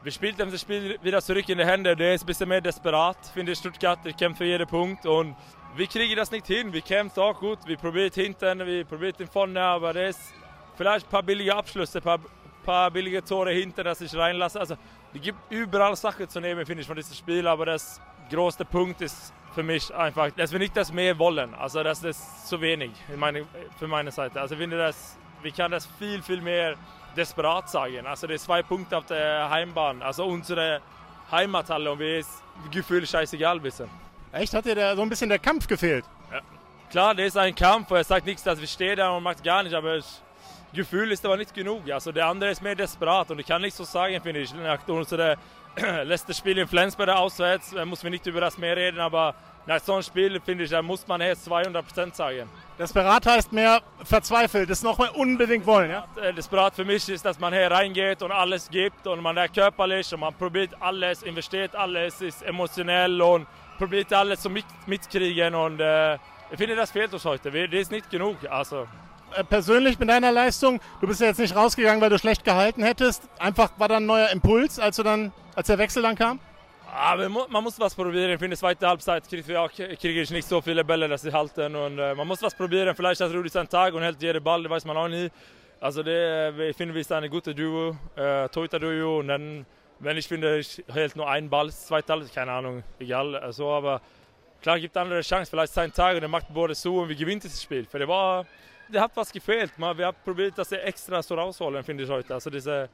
Wir 0.05 0.11
spielten 0.11 0.51
das 0.51 0.61
Spiel 0.61 0.99
wieder 1.01 1.23
zurück 1.23 1.49
in 1.49 1.59
die 1.59 1.65
Hände. 1.65 1.95
Der 1.95 2.15
ist 2.15 2.25
ein 2.25 2.27
bisschen 2.27 2.49
mehr 2.49 2.61
desperat, 2.61 3.19
finde 3.33 3.53
ich. 3.53 3.59
Stuttgart, 3.59 4.01
ich 4.05 4.17
kämpfe 4.17 4.39
für 4.39 4.45
jeden 4.47 4.67
Punkt 4.67 5.07
und 5.07 5.37
wir 5.77 5.87
kriegen 5.87 6.17
das 6.17 6.29
nicht 6.33 6.49
hin. 6.49 6.73
Wir 6.73 6.81
kämpfen 6.81 7.21
auch 7.21 7.39
gut, 7.39 7.61
wir 7.67 7.77
probieren 7.77 8.11
hinten, 8.13 8.67
wir 8.67 8.85
probieren 8.85 9.29
vorne, 9.29 9.61
aber 9.61 9.93
das 9.93 10.17
ist 10.17 10.35
vielleicht 10.77 11.07
ein 11.07 11.09
paar 11.09 11.23
billige 11.23 11.55
Abschlüsse, 11.55 11.99
ein 11.99 12.03
paar, 12.03 12.19
paar 12.65 12.91
billige 12.91 13.23
Tore 13.23 13.53
hinten, 13.53 13.85
dass 13.85 14.01
ich 14.01 14.13
reinlasse. 14.13 14.59
Also, 14.59 14.75
es 15.15 15.21
gibt 15.21 15.39
überall 15.51 15.95
Sachen 15.95 16.29
zu 16.29 16.41
nehmen, 16.41 16.67
finde 16.67 16.81
ich, 16.81 16.87
von 16.89 16.97
diesem 16.97 17.15
Spiel, 17.15 17.47
aber 17.47 17.67
das 17.67 18.01
größte 18.29 18.65
Punkt 18.65 19.03
ist 19.03 19.33
für 19.55 19.63
mich 19.63 19.95
einfach, 19.95 20.33
dass 20.33 20.51
wir 20.51 20.59
nicht 20.59 20.77
das 20.77 20.93
mehr 20.93 21.17
wollen. 21.17 21.55
Also, 21.55 21.81
das 21.85 22.03
ist 22.03 22.49
zu 22.49 22.61
wenig 22.61 22.91
meine, 23.17 23.47
für 23.79 23.87
meine 23.87 24.11
Seite. 24.11 24.41
Also, 24.41 24.57
ich 24.57 24.61
finde, 24.61 24.79
das, 24.79 25.17
wir 25.43 25.53
können 25.53 25.71
das 25.71 25.87
viel, 26.01 26.21
viel 26.23 26.41
mehr 26.41 26.75
desperat 27.17 27.69
sagen. 27.69 28.07
Also, 28.07 28.27
die 28.27 28.39
zwei 28.39 28.63
Punkte 28.63 28.97
auf 28.97 29.07
der 29.07 29.49
Heimbahn, 29.51 30.03
also 30.03 30.27
unsere 30.27 30.81
Heimathalle 31.31 31.91
und 31.93 31.99
wir 31.99 32.19
ist 32.19 32.43
Gefühl 32.71 33.07
scheißegal 33.07 33.61
bisschen. 33.61 33.89
Echt? 34.33 34.55
Hat 34.55 34.65
dir 34.65 34.75
da 34.75 34.97
so 34.97 35.03
ein 35.03 35.09
bisschen 35.09 35.29
der 35.29 35.39
Kampf 35.39 35.67
gefehlt? 35.67 36.05
Ja. 36.31 36.41
Klar, 36.91 37.15
der 37.15 37.27
ist 37.27 37.37
ein 37.37 37.55
Kampf. 37.55 37.91
Er 37.91 38.05
sagt 38.05 38.27
nichts, 38.27 38.43
dass 38.43 38.61
wir 38.61 38.67
stehen 38.67 38.97
da 38.97 39.11
und 39.11 39.23
macht 39.23 39.43
gar 39.43 39.63
nicht, 39.63 39.75
aber 39.75 39.97
das 39.97 40.23
Gefühl 40.73 41.11
ist 41.13 41.25
aber 41.25 41.37
nicht 41.37 41.55
genug. 41.55 41.91
Also 41.91 42.13
der 42.13 42.27
andere 42.27 42.51
ist 42.51 42.63
mehr 42.63 42.75
desperat 42.75 43.31
und 43.31 43.39
ich 43.39 43.47
kann 43.47 43.63
nicht 43.63 43.77
so 43.77 43.85
sagen, 43.85 44.21
finde 44.23 44.41
ich. 44.41 44.55
Nach 44.55 44.87
unserem 44.89 45.37
letzten 46.05 46.35
Spiel 46.35 46.59
in 46.59 46.69
Flensburg 46.69 47.09
auswärts 47.11 47.75
muss 47.85 48.03
wir 48.03 48.11
nicht 48.11 48.27
über 48.27 48.41
das 48.41 48.59
mehr 48.59 48.77
reden, 48.77 49.01
aber 49.01 49.35
nach 49.67 49.81
so 49.81 49.95
einem 49.95 50.03
Spiel, 50.03 50.41
finde 50.41 50.65
ich, 50.65 50.71
da 50.71 50.83
muss 50.83 51.07
man 51.07 51.21
jetzt 51.21 51.49
200% 51.49 52.15
sagen. 52.15 52.49
Desperat 52.79 53.27
heißt 53.27 53.53
mehr 53.53 53.81
verzweifelt, 54.03 54.69
das 54.69 54.83
noch 54.83 54.99
mal 54.99 55.11
unbedingt 55.11 55.67
wollen, 55.67 55.91
ja? 55.91 56.07
Desperat 56.37 56.75
für 56.75 56.85
mich 56.85 57.09
ist, 57.09 57.25
dass 57.25 57.39
man 57.39 57.53
hier 57.53 57.71
reingeht 57.71 58.23
und 58.23 58.33
alles 58.33 58.69
gibt 58.69 59.07
und 59.07 59.23
man 59.23 59.37
ist 59.37 59.55
körperlich 59.55 60.13
und 60.13 60.21
man 60.21 60.35
probiert 60.35 60.71
alles, 60.81 61.23
investiert 61.23 61.75
alles, 61.77 62.21
ist 62.21 62.43
emotionell 62.43 63.21
und 63.23 63.47
probiert 63.79 64.13
alles 64.13 64.43
so 64.43 64.51
mit, 64.51 64.65
mitkriegen 64.87 65.55
und 65.55 65.81
äh, 65.81 66.15
ich 66.53 66.59
finde, 66.59 66.77
das 66.77 66.91
fehlt 66.91 67.13
uns 67.15 67.25
heute. 67.25 67.51
Das 67.51 67.81
ist 67.81 67.91
nicht 67.91 68.11
genug. 68.11 68.37
Also. 68.51 68.87
Äh, 69.35 69.43
persönlich 69.45 69.99
mit 69.99 70.11
deiner 70.11 70.31
Leistung, 70.31 70.81
du 71.01 71.07
bist 71.07 71.21
ja 71.21 71.29
jetzt 71.29 71.39
nicht 71.39 71.57
rausgegangen, 71.57 72.01
weil 72.03 72.11
du 72.11 72.19
schlecht 72.19 72.45
gehalten 72.45 72.83
hättest. 72.83 73.23
Einfach 73.39 73.71
war 73.79 73.89
da 73.89 73.97
ein 73.97 74.05
neuer 74.05 74.29
Impuls, 74.29 74.79
als, 74.79 74.97
du 74.97 75.03
dann, 75.03 75.33
als 75.55 75.69
der 75.69 75.79
Wechsel 75.79 76.03
dann 76.03 76.15
kam? 76.15 76.41
Aber 76.95 77.29
man 77.29 77.65
måste 77.65 77.81
was 77.81 77.95
probieren. 77.95 78.33
Ich 78.33 78.39
finde, 78.39 78.57
zweite 78.57 78.87
Halbzeit 78.87 79.27
kriege 79.27 80.21
ich 80.21 80.31
nicht 80.31 80.47
so 80.47 80.61
viele 80.61 80.85
Bälle, 80.85 81.09
dass 81.09 81.23
sie 81.23 81.33
halten. 81.33 81.75
Und 81.75 81.99
äh, 81.99 82.13
eh, 82.13 82.15
man 82.15 82.29
muss 82.29 82.43
was 82.43 82.55
probieren. 82.55 82.95
Vielleicht 82.95 83.21
hat 83.21 83.33
Rudi 83.33 83.49
seinen 83.49 83.69
Tag 83.69 83.95
und 83.95 84.03
hält 84.03 84.23
jede 84.23 84.41
Ball, 84.41 84.69
weiß 84.69 84.85
man 84.85 84.97
auch 84.97 85.09
nie. 85.09 85.31
Also 85.81 86.01
alltså, 86.01 86.03
det, 86.03 86.71
ich 86.71 86.77
finde, 86.77 86.95
wir 86.95 87.03
sind 87.03 87.17
eine 87.17 87.31
gute 87.31 87.55
Duo, 87.55 87.97
eh, 88.17 88.45
äh, 88.45 88.49
Toyota-Duo. 88.49 89.21
Und 89.21 89.29
dann 89.29 89.67
wenn 90.03 90.17
ich 90.17 90.27
finde, 90.27 90.59
ich 90.59 90.83
hält 90.93 91.15
nur 91.15 91.29
einen 91.31 91.49
Ball, 91.49 91.71
zwei 91.71 92.03
Teile, 92.03 92.27
keine 92.27 92.51
Ahnung, 92.51 92.83
egal. 92.99 93.37
Also, 93.37 93.71
aber 93.71 94.01
klar 94.61 94.79
gibt 94.81 94.97
andere 94.97 95.21
Chance, 95.21 95.49
vielleicht 95.49 95.73
sein 95.73 95.93
Tag 95.93 96.17
und 96.17 96.23
er 96.23 96.29
macht 96.29 96.53
Borde 96.53 96.75
zu 96.75 96.99
und 96.99 97.09
wir 97.09 97.17
gewinnen 97.17 97.41
das 97.41 97.63
Spiel. 97.63 97.87
Für 97.87 97.99
der 97.99 98.09
war, 98.09 98.45
der 98.89 99.01
hat 99.01 99.13
was 99.15 99.33
gefehlt. 99.33 99.79
Man, 99.79 99.97
wir 99.97 100.07
haben 100.07 100.17
probiert, 100.25 100.59
das 100.59 100.73
extra 100.73 101.23
so 101.23 101.37
rausholen, 101.37 101.85
finde 101.85 102.03
ich 102.03 102.11
heute. 102.11 102.35
Also 102.35 102.51
diese 102.51 102.89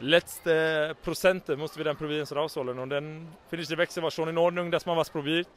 letzte 0.00 0.96
Prozente 1.02 1.56
mussten 1.56 1.78
wir 1.78 1.84
dann 1.84 1.96
probieren, 1.96 2.26
so 2.26 2.34
rausholen. 2.34 2.78
Und 2.78 2.90
dann 2.90 3.28
finde 3.48 3.62
ich, 3.62 3.68
der 3.68 3.78
Wechsel 3.78 4.02
war 4.02 4.10
schon 4.10 4.28
in 4.28 4.38
Ordnung, 4.38 4.70
dass 4.70 4.86
man 4.86 4.96
was 4.96 5.10
probiert. 5.10 5.48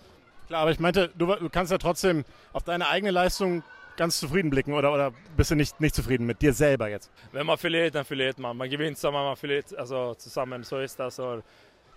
Klar, 0.47 0.61
aber 0.61 0.71
ich 0.71 0.79
meinte, 0.79 1.09
du, 1.15 1.25
du 1.25 1.49
kannst 1.49 1.71
ja 1.71 1.77
trotzdem 1.77 2.23
auf 2.53 2.63
deine 2.63 2.87
eigene 2.87 3.11
Leistung 3.11 3.63
ganz 3.97 4.19
zufrieden 4.19 4.49
blicken 4.49 4.73
oder, 4.73 4.93
oder 4.93 5.11
bist 5.35 5.51
du 5.51 5.55
nicht, 5.55 5.79
nicht 5.79 5.95
zufrieden 5.95 6.25
mit 6.25 6.41
dir 6.41 6.53
selber 6.53 6.89
jetzt? 6.89 7.11
Wenn 7.31 7.45
man 7.45 7.57
verliert, 7.57 7.95
dann 7.95 8.05
verliert 8.05 8.37
man. 8.39 8.55
Man 8.55 8.69
gewinnt 8.69 8.97
zusammen, 8.97 9.23
man 9.23 9.35
verliert 9.35 9.75
also 9.77 10.13
zusammen. 10.15 10.63
So 10.63 10.79
ist 10.79 10.99
das. 10.99 11.17
Und, 11.19 11.43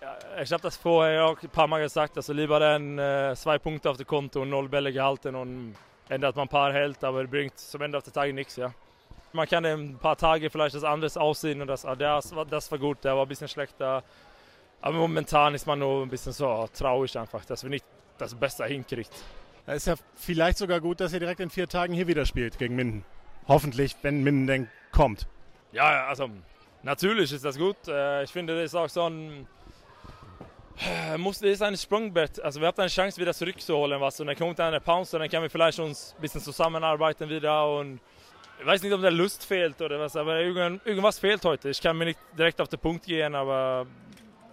ja, 0.01 0.17
ich 0.41 0.51
habe 0.51 0.63
das 0.63 0.77
vorher 0.77 1.25
auch 1.25 1.41
ein 1.41 1.49
paar 1.49 1.67
Mal 1.67 1.81
gesagt, 1.81 2.15
also 2.17 2.33
lieber 2.33 2.59
dann 2.59 2.97
äh, 2.97 3.33
zwei 3.35 3.59
Punkte 3.59 3.89
auf 3.89 3.97
dem 3.97 4.07
Konto 4.07 4.41
und 4.41 4.49
null 4.49 4.69
Bälle 4.69 4.93
gehalten 4.93 5.35
und 5.35 5.75
ändert 6.07 6.35
man 6.35 6.45
ein 6.45 6.49
paar 6.49 6.73
hält, 6.73 7.03
aber 7.03 7.25
bringt 7.25 7.57
zum 7.59 7.81
Ende 7.81 8.01
des 8.01 8.11
Tages 8.11 8.33
nichts. 8.33 8.55
Ja. 8.55 8.73
Man 9.31 9.47
kann 9.47 9.65
ein 9.65 9.97
paar 9.97 10.17
Tage 10.17 10.49
vielleicht 10.49 10.75
das 10.75 10.83
anders 10.83 11.17
aussehen 11.17 11.61
und 11.61 11.67
das, 11.67 11.83
das, 11.97 12.33
das 12.49 12.71
war 12.71 12.79
gut, 12.79 13.03
der 13.03 13.15
war 13.15 13.23
ein 13.23 13.27
bisschen 13.27 13.47
schlechter. 13.47 14.03
Aber 14.81 14.97
momentan 14.97 15.53
ist 15.53 15.67
man 15.67 15.79
nur 15.79 16.03
ein 16.03 16.09
bisschen 16.09 16.31
so 16.31 16.67
traurig 16.73 17.17
einfach, 17.17 17.43
dass 17.45 17.63
wir 17.63 17.69
nicht 17.69 17.85
das 18.17 18.33
Beste 18.33 18.65
hinkriegt. 18.65 19.11
Da 19.65 19.73
ist 19.73 19.87
ja 19.87 19.95
vielleicht 20.15 20.57
sogar 20.57 20.79
gut, 20.79 20.99
dass 20.99 21.13
ihr 21.13 21.19
direkt 21.19 21.39
in 21.41 21.49
vier 21.49 21.67
Tagen 21.67 21.93
hier 21.93 22.07
wieder 22.07 22.25
spielt 22.25 22.57
gegen 22.57 22.75
Minden. 22.75 23.05
Hoffentlich, 23.47 23.95
wenn 24.01 24.23
Minden 24.23 24.47
denn 24.47 24.69
kommt. 24.91 25.27
Ja, 25.71 26.07
also 26.07 26.29
natürlich 26.83 27.31
ist 27.31 27.45
das 27.45 27.57
gut. 27.57 27.77
Äh, 27.87 28.23
ich 28.23 28.31
finde, 28.31 28.55
das 28.55 28.71
ist 28.71 28.75
auch 28.75 28.89
so 28.89 29.07
ein. 29.07 29.47
Äh, 30.79 31.17
muss, 31.17 31.39
das 31.39 31.49
ist 31.49 31.61
ein 31.61 31.75
Sprungbett. 31.75 32.39
Also 32.41 32.59
wir 32.61 32.67
haben 32.67 32.79
eine 32.79 32.89
Chance, 32.89 33.19
wieder 33.19 33.33
zurückzuholen. 33.33 33.99
Was. 33.99 34.19
Und 34.19 34.27
dann 34.27 34.35
kommt 34.35 34.59
eine 34.59 34.79
Pause, 34.79 35.19
dann 35.19 35.29
können 35.29 35.43
wir 35.43 35.49
vielleicht 35.49 35.79
uns 35.79 36.15
ein 36.17 36.21
bisschen 36.21 36.41
zusammenarbeiten 36.41 37.29
wieder. 37.29 37.67
Und 37.77 37.99
ich 38.59 38.65
weiß 38.65 38.83
nicht, 38.83 38.93
ob 38.93 39.01
der 39.01 39.11
Lust 39.11 39.45
fehlt 39.45 39.81
oder 39.81 39.99
was, 39.99 40.15
aber 40.15 40.39
irgendwas 40.41 41.19
fehlt 41.19 41.43
heute. 41.45 41.69
Ich 41.69 41.81
kann 41.81 41.97
mir 41.97 42.05
nicht 42.05 42.19
direkt 42.37 42.59
auf 42.59 42.67
den 42.67 42.79
Punkt 42.79 43.05
gehen, 43.05 43.33
aber 43.33 43.85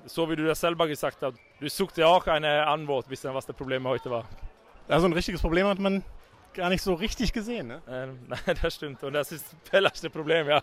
so 0.07 0.31
wie 0.31 0.37
du 0.37 0.47
das 0.47 0.61
selber 0.61 0.87
gesagt 0.87 1.19
hast, 1.23 1.37
du 1.61 1.69
suchst 1.69 1.97
ja 1.97 2.07
auch 2.07 2.27
eine 2.27 2.67
Antwort, 2.67 3.11
wissen, 3.11 3.35
was 3.35 3.47
das 3.47 3.57
Problem 3.57 3.87
heute 3.87 4.11
war. 4.11 4.25
Also 4.89 5.07
ein 5.07 5.13
richtiges 5.13 5.41
Problem 5.41 5.67
hat 5.67 5.81
man 5.81 6.05
gar 6.55 6.69
nicht 6.69 6.83
so 6.83 6.95
richtig 6.95 7.33
gesehen, 7.33 7.67
ne? 7.67 7.83
Ähm, 7.89 8.19
nein, 8.29 8.57
das 8.63 8.77
stimmt. 8.77 9.03
Und 9.03 9.13
das 9.13 9.33
ist 9.33 9.57
das 9.73 10.01
Problem, 10.11 10.49
ja. 10.49 10.63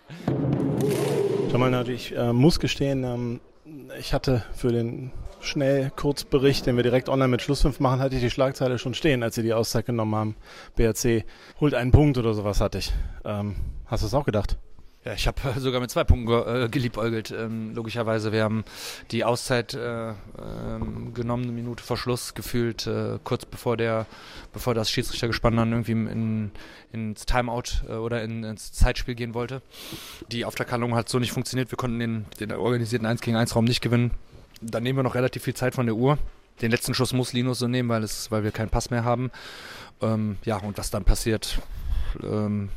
Schau 1.51 1.57
mal, 1.57 1.89
ich 1.89 2.15
äh, 2.15 2.31
muss 2.31 2.59
gestehen, 2.59 3.03
ähm, 3.03 3.41
ich 3.99 4.13
hatte 4.13 4.45
für 4.55 4.71
den 4.71 5.11
Schnell-Kurzbericht, 5.43 6.65
den 6.65 6.75
wir 6.75 6.83
direkt 6.83 7.09
online 7.09 7.29
mit 7.29 7.41
Schluss 7.41 7.61
5 7.61 7.79
machen, 7.79 7.99
hatte 7.99 8.15
ich 8.15 8.21
die 8.21 8.29
Schlagzeile 8.29 8.79
schon 8.79 8.93
stehen, 8.93 9.23
als 9.23 9.35
sie 9.35 9.43
die 9.43 9.53
Auszeit 9.53 9.85
genommen 9.85 10.15
haben. 10.15 10.35
BRC 10.75 11.25
holt 11.59 11.73
einen 11.73 11.91
Punkt 11.91 12.17
oder 12.17 12.33
sowas 12.33 12.61
hatte 12.61 12.77
ich. 12.79 12.93
Ähm, 13.25 13.55
hast 13.85 14.03
du 14.03 14.07
es 14.07 14.13
auch 14.13 14.25
gedacht? 14.25 14.57
Ja, 15.05 15.13
ich 15.13 15.27
habe 15.27 15.37
äh, 15.49 15.59
sogar 15.59 15.81
mit 15.81 15.91
zwei 15.91 16.05
Punkten 16.05 16.31
äh, 16.31 16.69
geliebäugelt. 16.69 17.31
Ähm, 17.31 17.73
logischerweise, 17.75 18.31
wir 18.31 18.43
haben 18.43 18.63
die 19.11 19.25
Auszeit 19.25 19.73
äh, 19.73 20.09
ähm, 20.09 21.13
genommen, 21.13 21.43
eine 21.43 21.51
Minute 21.51 21.83
vor 21.83 21.97
Schluss 21.97 22.33
gefühlt, 22.33 22.87
äh, 22.87 23.19
kurz 23.23 23.45
bevor 23.45 23.75
der, 23.75 24.05
bevor 24.53 24.73
das 24.73 24.89
Schiedsrichtergespann 24.89 25.57
dann 25.57 25.71
irgendwie 25.71 25.91
in, 25.91 26.51
ins 26.93 27.25
Timeout 27.25 27.85
äh, 27.89 27.93
oder 27.93 28.23
in, 28.23 28.45
ins 28.45 28.71
Zeitspiel 28.71 29.15
gehen 29.15 29.33
wollte. 29.33 29.61
Die 30.31 30.45
Auftakthandlung 30.45 30.95
hat 30.95 31.09
so 31.09 31.19
nicht 31.19 31.33
funktioniert. 31.33 31.69
Wir 31.69 31.77
konnten 31.77 31.99
den, 31.99 32.25
den 32.39 32.53
organisierten 32.53 33.05
1 33.05 33.19
gegen 33.19 33.35
1 33.35 33.55
Raum 33.57 33.65
nicht 33.65 33.81
gewinnen. 33.81 34.11
Dann 34.63 34.83
nehmen 34.83 34.99
wir 34.99 35.03
noch 35.03 35.15
relativ 35.15 35.43
viel 35.43 35.53
Zeit 35.53 35.75
von 35.75 35.85
der 35.85 35.95
Uhr. 35.95 36.17
Den 36.61 36.71
letzten 36.71 36.93
Schuss 36.93 37.13
muss 37.13 37.33
Linus 37.33 37.59
so 37.59 37.67
nehmen, 37.67 37.89
weil, 37.89 38.03
es, 38.03 38.31
weil 38.31 38.43
wir 38.43 38.51
keinen 38.51 38.69
Pass 38.69 38.89
mehr 38.89 39.03
haben. 39.03 39.31
Ähm, 40.01 40.37
ja, 40.45 40.57
und 40.57 40.77
was 40.77 40.91
dann 40.91 41.03
passiert, 41.03 41.59
ähm, 42.21 42.69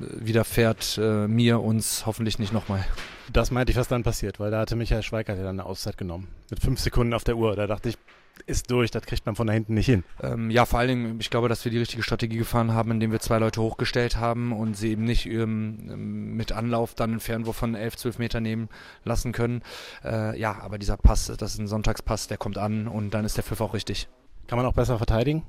widerfährt 0.00 0.98
äh, 1.00 1.26
mir, 1.26 1.60
uns 1.60 2.06
hoffentlich 2.06 2.38
nicht 2.38 2.52
nochmal. 2.52 2.84
Das 3.32 3.50
meinte 3.50 3.72
ich, 3.72 3.78
was 3.78 3.88
dann 3.88 4.02
passiert, 4.02 4.40
weil 4.40 4.50
da 4.50 4.60
hatte 4.60 4.76
Michael 4.76 5.02
Schweikert 5.02 5.38
ja 5.38 5.44
dann 5.44 5.60
eine 5.60 5.68
Auszeit 5.68 5.96
genommen. 5.96 6.28
Mit 6.50 6.60
fünf 6.60 6.80
Sekunden 6.80 7.14
auf 7.14 7.24
der 7.24 7.36
Uhr. 7.36 7.54
Da 7.56 7.66
dachte 7.66 7.88
ich, 7.88 7.98
ist 8.46 8.70
durch, 8.70 8.90
das 8.90 9.02
kriegt 9.02 9.26
man 9.26 9.36
von 9.36 9.46
da 9.46 9.52
hinten 9.52 9.74
nicht 9.74 9.86
hin. 9.86 10.04
Ähm, 10.22 10.50
ja, 10.50 10.64
vor 10.66 10.78
allen 10.78 10.88
Dingen, 10.88 11.20
ich 11.20 11.30
glaube, 11.30 11.48
dass 11.48 11.64
wir 11.64 11.72
die 11.72 11.78
richtige 11.78 12.02
Strategie 12.02 12.38
gefahren 12.38 12.72
haben, 12.72 12.90
indem 12.90 13.12
wir 13.12 13.20
zwei 13.20 13.38
Leute 13.38 13.60
hochgestellt 13.60 14.16
haben 14.16 14.52
und 14.52 14.76
sie 14.76 14.90
eben 14.90 15.04
nicht 15.04 15.26
ähm, 15.26 16.36
mit 16.36 16.52
Anlauf 16.52 16.94
dann 16.94 17.10
einen 17.10 17.20
Fernwurf 17.20 17.56
von 17.56 17.74
11, 17.74 17.96
12 17.96 18.18
Meter 18.18 18.40
nehmen 18.40 18.68
lassen 19.04 19.32
können. 19.32 19.62
Äh, 20.04 20.38
ja, 20.38 20.58
aber 20.60 20.78
dieser 20.78 20.96
Pass, 20.96 21.26
das 21.26 21.54
ist 21.54 21.58
ein 21.58 21.68
Sonntagspass, 21.68 22.28
der 22.28 22.38
kommt 22.38 22.58
an 22.58 22.88
und 22.88 23.10
dann 23.10 23.24
ist 23.24 23.36
der 23.36 23.44
Pfiff 23.44 23.60
auch 23.60 23.74
richtig. 23.74 24.08
Kann 24.46 24.56
man 24.56 24.66
auch 24.66 24.74
besser 24.74 24.96
verteidigen? 24.96 25.44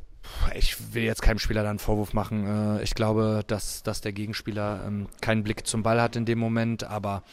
Ich 0.53 0.93
will 0.93 1.03
jetzt 1.03 1.21
keinem 1.21 1.39
Spieler 1.39 1.63
da 1.63 1.69
einen 1.69 1.79
Vorwurf 1.79 2.13
machen. 2.13 2.77
Äh, 2.77 2.83
ich 2.83 2.93
glaube, 2.93 3.43
dass, 3.47 3.83
dass 3.83 4.01
der 4.01 4.11
Gegenspieler 4.11 4.83
ähm, 4.85 5.07
keinen 5.21 5.43
Blick 5.43 5.65
zum 5.65 5.83
Ball 5.83 6.01
hat 6.01 6.15
in 6.15 6.25
dem 6.25 6.39
Moment, 6.39 6.83
aber 6.83 7.23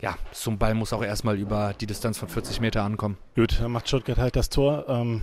ja, 0.00 0.16
ein 0.46 0.58
Ball 0.58 0.74
muss 0.74 0.92
auch 0.92 1.02
erstmal 1.02 1.38
über 1.38 1.74
die 1.80 1.86
Distanz 1.86 2.18
von 2.18 2.28
40 2.28 2.60
Meter 2.60 2.82
ankommen. 2.82 3.16
Gut, 3.34 3.60
dann 3.60 3.72
macht 3.72 3.88
Stuttgart 3.88 4.18
halt 4.18 4.36
das 4.36 4.48
Tor. 4.48 4.86
Ähm, 4.88 5.22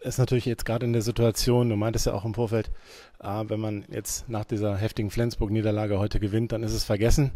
ist 0.00 0.18
natürlich 0.18 0.46
jetzt 0.46 0.64
gerade 0.64 0.86
in 0.86 0.92
der 0.92 1.02
Situation, 1.02 1.68
du 1.68 1.76
meintest 1.76 2.06
ja 2.06 2.14
auch 2.14 2.24
im 2.24 2.34
Vorfeld, 2.34 2.70
äh, 3.22 3.44
wenn 3.48 3.60
man 3.60 3.84
jetzt 3.88 4.28
nach 4.28 4.44
dieser 4.44 4.76
heftigen 4.76 5.10
Flensburg-Niederlage 5.10 5.98
heute 5.98 6.20
gewinnt, 6.20 6.52
dann 6.52 6.62
ist 6.62 6.72
es 6.72 6.84
vergessen. 6.84 7.32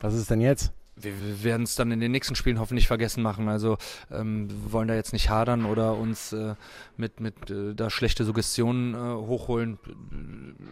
Was 0.00 0.14
ist 0.14 0.30
denn 0.30 0.40
jetzt? 0.40 0.72
Wir, 0.96 1.42
werden 1.42 1.64
es 1.64 1.74
dann 1.74 1.90
in 1.90 2.00
den 2.00 2.12
nächsten 2.12 2.34
Spielen 2.34 2.58
hoffentlich 2.58 2.86
vergessen 2.86 3.22
machen. 3.22 3.48
Also 3.48 3.76
ähm, 4.10 4.48
wir 4.50 4.72
wollen 4.72 4.88
da 4.88 4.94
jetzt 4.94 5.12
nicht 5.12 5.30
hadern 5.30 5.64
oder 5.64 5.96
uns 5.96 6.32
äh, 6.32 6.54
mit, 6.96 7.20
mit 7.20 7.50
äh, 7.50 7.74
da 7.74 7.90
schlechte 7.90 8.24
Suggestionen 8.24 8.94
äh, 8.94 8.98
hochholen. 8.98 9.78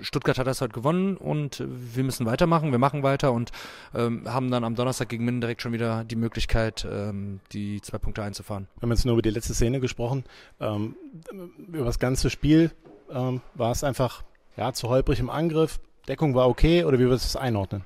Stuttgart 0.01 0.39
hat 0.39 0.47
das 0.47 0.61
heute 0.61 0.73
gewonnen 0.73 1.17
und 1.17 1.65
wir 1.67 2.05
müssen 2.05 2.27
weitermachen. 2.27 2.71
Wir 2.71 2.79
machen 2.79 3.03
weiter 3.03 3.33
und 3.33 3.51
ähm, 3.95 4.23
haben 4.27 4.51
dann 4.51 4.65
am 4.65 4.75
Donnerstag 4.75 5.09
gegen 5.09 5.25
Minden 5.25 5.41
direkt 5.41 5.63
schon 5.63 5.73
wieder 5.73 6.05
die 6.05 6.17
Möglichkeit, 6.17 6.87
ähm, 6.91 7.41
die 7.53 7.81
zwei 7.81 7.99
Punkte 7.99 8.23
einzufahren. 8.23 8.69
Wir 8.77 8.83
haben 8.83 8.91
jetzt 8.91 9.05
nur 9.05 9.15
über 9.15 9.23
die 9.23 9.31
letzte 9.31 9.55
Szene 9.55 9.81
gesprochen. 9.81 10.25
Ähm, 10.61 10.97
über 11.69 11.85
das 11.85 11.99
ganze 11.99 12.31
Spiel 12.31 12.71
ähm, 13.11 13.41
war 13.55 13.73
es 13.73 13.85
einfach 13.85 14.23
ja, 14.57 14.73
zu 14.73 14.89
holprig 14.89 15.21
im 15.21 15.31
Angriff. 15.31 15.79
Deckung 16.09 16.35
war 16.35 16.49
okay 16.49 16.85
oder 16.85 16.99
wie 16.99 17.05
würdest 17.05 17.25
du 17.25 17.29
es 17.29 17.37
einordnen? 17.37 17.85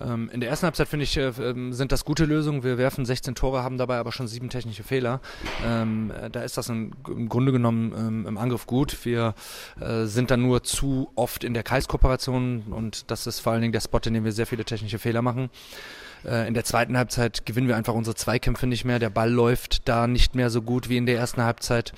Ähm, 0.00 0.30
in 0.32 0.40
der 0.40 0.48
ersten 0.48 0.66
Halbzeit 0.66 0.88
finde 0.88 1.04
ich, 1.04 1.16
äh, 1.16 1.28
ähm, 1.40 1.72
sind 1.72 1.92
das 1.92 2.04
gute 2.04 2.24
Lösungen. 2.24 2.62
Wir 2.62 2.78
werfen 2.78 3.04
16 3.04 3.34
Tore, 3.34 3.62
haben 3.62 3.78
dabei 3.78 3.98
aber 3.98 4.12
schon 4.12 4.28
sieben 4.28 4.48
technische 4.48 4.82
Fehler. 4.84 5.20
Ähm, 5.66 6.12
äh, 6.12 6.30
da 6.30 6.42
ist 6.42 6.56
das 6.56 6.68
im 6.68 6.92
Grunde 7.02 7.52
genommen 7.52 8.24
im 8.26 8.38
Angriff 8.38 8.66
gut. 8.66 9.04
Wir 9.04 9.34
äh, 9.80 10.04
sind 10.04 10.30
dann 10.30 10.42
nur 10.42 10.62
zu 10.62 11.10
oft 11.16 11.44
in 11.44 11.54
der 11.54 11.62
Kreiskooperation 11.62 12.64
und 12.70 13.10
das 13.10 13.26
ist 13.26 13.40
vor 13.40 13.52
allen 13.52 13.62
Dingen 13.62 13.72
der 13.72 13.80
Spot, 13.80 14.00
in 14.04 14.14
dem 14.14 14.24
wir 14.24 14.32
sehr 14.32 14.46
viele 14.46 14.64
technische 14.64 14.98
Fehler 14.98 15.22
machen. 15.22 15.50
Äh, 16.24 16.48
in 16.48 16.54
der 16.54 16.64
zweiten 16.64 16.96
Halbzeit 16.96 17.46
gewinnen 17.46 17.68
wir 17.68 17.76
einfach 17.76 17.94
unsere 17.94 18.14
Zweikämpfe 18.14 18.66
nicht 18.66 18.84
mehr. 18.84 18.98
Der 18.98 19.10
Ball 19.10 19.30
läuft 19.30 19.88
da 19.88 20.06
nicht 20.06 20.34
mehr 20.34 20.50
so 20.50 20.62
gut 20.62 20.88
wie 20.88 20.96
in 20.96 21.06
der 21.06 21.16
ersten 21.16 21.42
Halbzeit. 21.42 21.92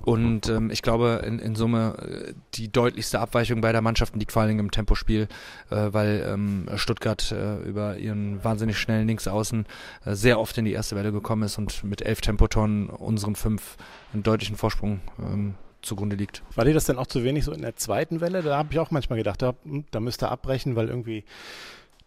Und 0.00 0.48
ähm, 0.48 0.70
ich 0.70 0.82
glaube, 0.82 1.22
in, 1.26 1.38
in 1.38 1.54
Summe 1.54 1.96
äh, 1.98 2.34
die 2.54 2.70
deutlichste 2.70 3.20
Abweichung 3.20 3.60
beider 3.60 3.80
Mannschaften 3.80 4.18
liegt 4.18 4.32
vor 4.32 4.42
allen 4.42 4.50
Dingen 4.50 4.60
im 4.60 4.70
Tempospiel, 4.70 5.28
äh, 5.70 5.76
weil 5.92 6.24
ähm, 6.26 6.66
Stuttgart 6.76 7.32
äh, 7.32 7.56
über 7.62 7.96
ihren 7.96 8.42
wahnsinnig 8.42 8.78
schnellen 8.78 9.06
Linksaußen 9.06 9.66
äh, 10.04 10.14
sehr 10.14 10.40
oft 10.40 10.56
in 10.58 10.64
die 10.64 10.72
erste 10.72 10.96
Welle 10.96 11.12
gekommen 11.12 11.42
ist 11.42 11.58
und 11.58 11.84
mit 11.84 12.02
elf 12.02 12.20
Tempotonnen 12.20 12.88
unseren 12.88 13.36
fünf 13.36 13.76
einen 14.12 14.22
deutlichen 14.22 14.56
Vorsprung 14.56 15.00
ähm, 15.18 15.54
zugrunde 15.84 16.16
liegt. 16.16 16.42
War 16.54 16.64
dir 16.64 16.74
das 16.74 16.84
denn 16.84 16.96
auch 16.96 17.06
zu 17.06 17.24
wenig 17.24 17.44
so 17.44 17.52
in 17.52 17.62
der 17.62 17.76
zweiten 17.76 18.20
Welle? 18.20 18.42
Da 18.42 18.56
habe 18.56 18.68
ich 18.72 18.78
auch 18.78 18.90
manchmal 18.90 19.18
gedacht, 19.18 19.42
da, 19.42 19.54
hm, 19.64 19.84
da 19.90 20.00
müsste 20.00 20.26
er 20.26 20.32
abbrechen, 20.32 20.76
weil 20.76 20.88
irgendwie 20.88 21.24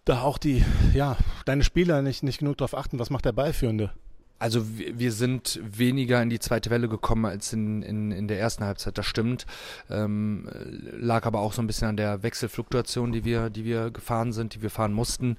da 0.08 0.22
auch 0.22 0.38
die, 0.38 0.64
ja, 0.94 1.18
deine 1.46 1.64
Spieler 1.64 2.02
nicht, 2.02 2.24
nicht 2.24 2.40
genug 2.40 2.58
darauf 2.58 2.76
achten, 2.76 3.00
was 3.00 3.10
macht 3.10 3.26
der 3.26 3.32
Ballführende? 3.34 3.92
Also 4.40 4.64
wir 4.78 5.12
sind 5.12 5.60
weniger 5.64 6.22
in 6.22 6.30
die 6.30 6.40
zweite 6.40 6.70
Welle 6.70 6.88
gekommen 6.88 7.26
als 7.26 7.54
in, 7.54 7.82
in, 7.82 8.12
in 8.12 8.28
der 8.28 8.40
ersten 8.40 8.64
Halbzeit, 8.64 8.98
das 8.98 9.08
stimmt. 9.08 9.48
Ähm, 9.90 10.48
lag 10.92 11.26
aber 11.26 11.40
auch 11.40 11.54
so 11.54 11.62
ein 11.62 11.68
bisschen 11.68 11.88
an 11.88 11.98
der 11.98 12.22
Wechselfluktuation, 12.22 13.12
die 13.12 13.26
wir, 13.26 13.50
die 13.50 13.66
wir 13.66 13.90
gefahren 13.90 14.34
sind, 14.34 14.54
die 14.54 14.62
wir 14.62 14.70
fahren 14.70 14.94
mussten. 14.94 15.38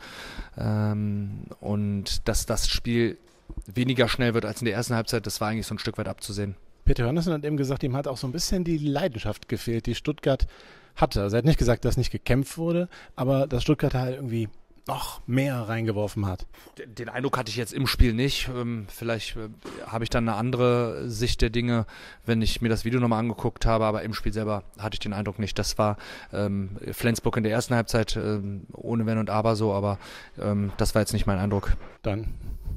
Ähm, 0.57 1.45
und 1.61 2.27
dass 2.27 2.45
das 2.45 2.69
Spiel 2.69 3.19
weniger 3.67 4.09
schnell 4.09 4.35
wird 4.35 4.45
als 4.45 4.61
in 4.63 4.65
der 4.65 4.75
ersten 4.75 4.95
Halbzeit, 4.95 5.27
das 5.27 5.41
war 5.41 5.49
eigentlich 5.49 5.67
so 5.69 5.77
ein 5.77 5.79
Stück 5.79 5.97
weit 5.99 6.09
abzusehen. 6.09 6.57
Peter 6.89 7.05
Hörnissen 7.05 7.35
hat 7.35 7.45
eben 7.45 7.59
gesagt, 7.59 7.83
ihm 7.83 7.95
hat 7.95 8.09
auch 8.09 8.17
so 8.17 8.27
ein 8.27 8.33
bisschen 8.33 8.65
die 8.65 8.79
Leidenschaft 8.79 9.47
gefehlt, 9.47 9.85
die 9.85 9.95
Stuttgart 9.95 10.47
hatte. 10.97 11.21
Also 11.21 11.37
er 11.37 11.39
hat 11.39 11.45
nicht 11.45 11.59
gesagt, 11.59 11.85
dass 11.85 11.99
nicht 11.99 12.11
gekämpft 12.11 12.57
wurde, 12.57 12.89
aber 13.15 13.47
dass 13.47 13.63
Stuttgart 13.63 13.93
halt 13.93 14.15
irgendwie 14.15 14.49
noch 14.87 15.21
mehr 15.27 15.69
reingeworfen 15.69 16.25
hat. 16.25 16.47
Den 16.87 17.11
Eindruck 17.11 17.37
hatte 17.37 17.51
ich 17.51 17.57
jetzt 17.57 17.75
im 17.75 17.87
Spiel 17.87 18.15
nicht. 18.15 18.49
Ähm, 18.49 18.87
vielleicht 18.89 19.37
äh, 19.37 19.51
habe 19.87 20.05
ich 20.05 20.09
dann 20.09 20.27
eine 20.27 20.39
andere 20.39 21.11
Sicht 21.11 21.43
der 21.43 21.51
Dinge, 21.51 21.85
wenn 22.25 22.41
ich 22.41 22.63
mir 22.63 22.71
das 22.71 22.87
Video 22.87 23.01
nochmal 23.01 23.19
angeguckt 23.19 23.67
habe, 23.67 23.85
aber 23.85 24.03
im 24.03 24.15
Spiel 24.15 24.33
selber 24.33 24.63
hatte 24.79 24.95
ich 24.95 25.01
den 25.01 25.13
Eindruck 25.13 25.39
nicht. 25.39 25.59
Das 25.59 25.77
war 25.77 25.99
ähm, 26.33 26.79
Flensburg 26.93 27.37
in 27.37 27.43
der 27.43 27.53
ersten 27.53 27.75
Halbzeit 27.75 28.17
ähm, 28.17 28.63
ohne 28.73 29.05
Wenn 29.05 29.19
und 29.19 29.29
Aber 29.29 29.57
so, 29.57 29.75
aber 29.75 29.99
ähm, 30.41 30.73
das 30.79 30.95
war 30.95 31.03
jetzt 31.03 31.13
nicht 31.13 31.27
mein 31.27 31.39
Eindruck. 31.39 31.77
Dann 32.01 32.33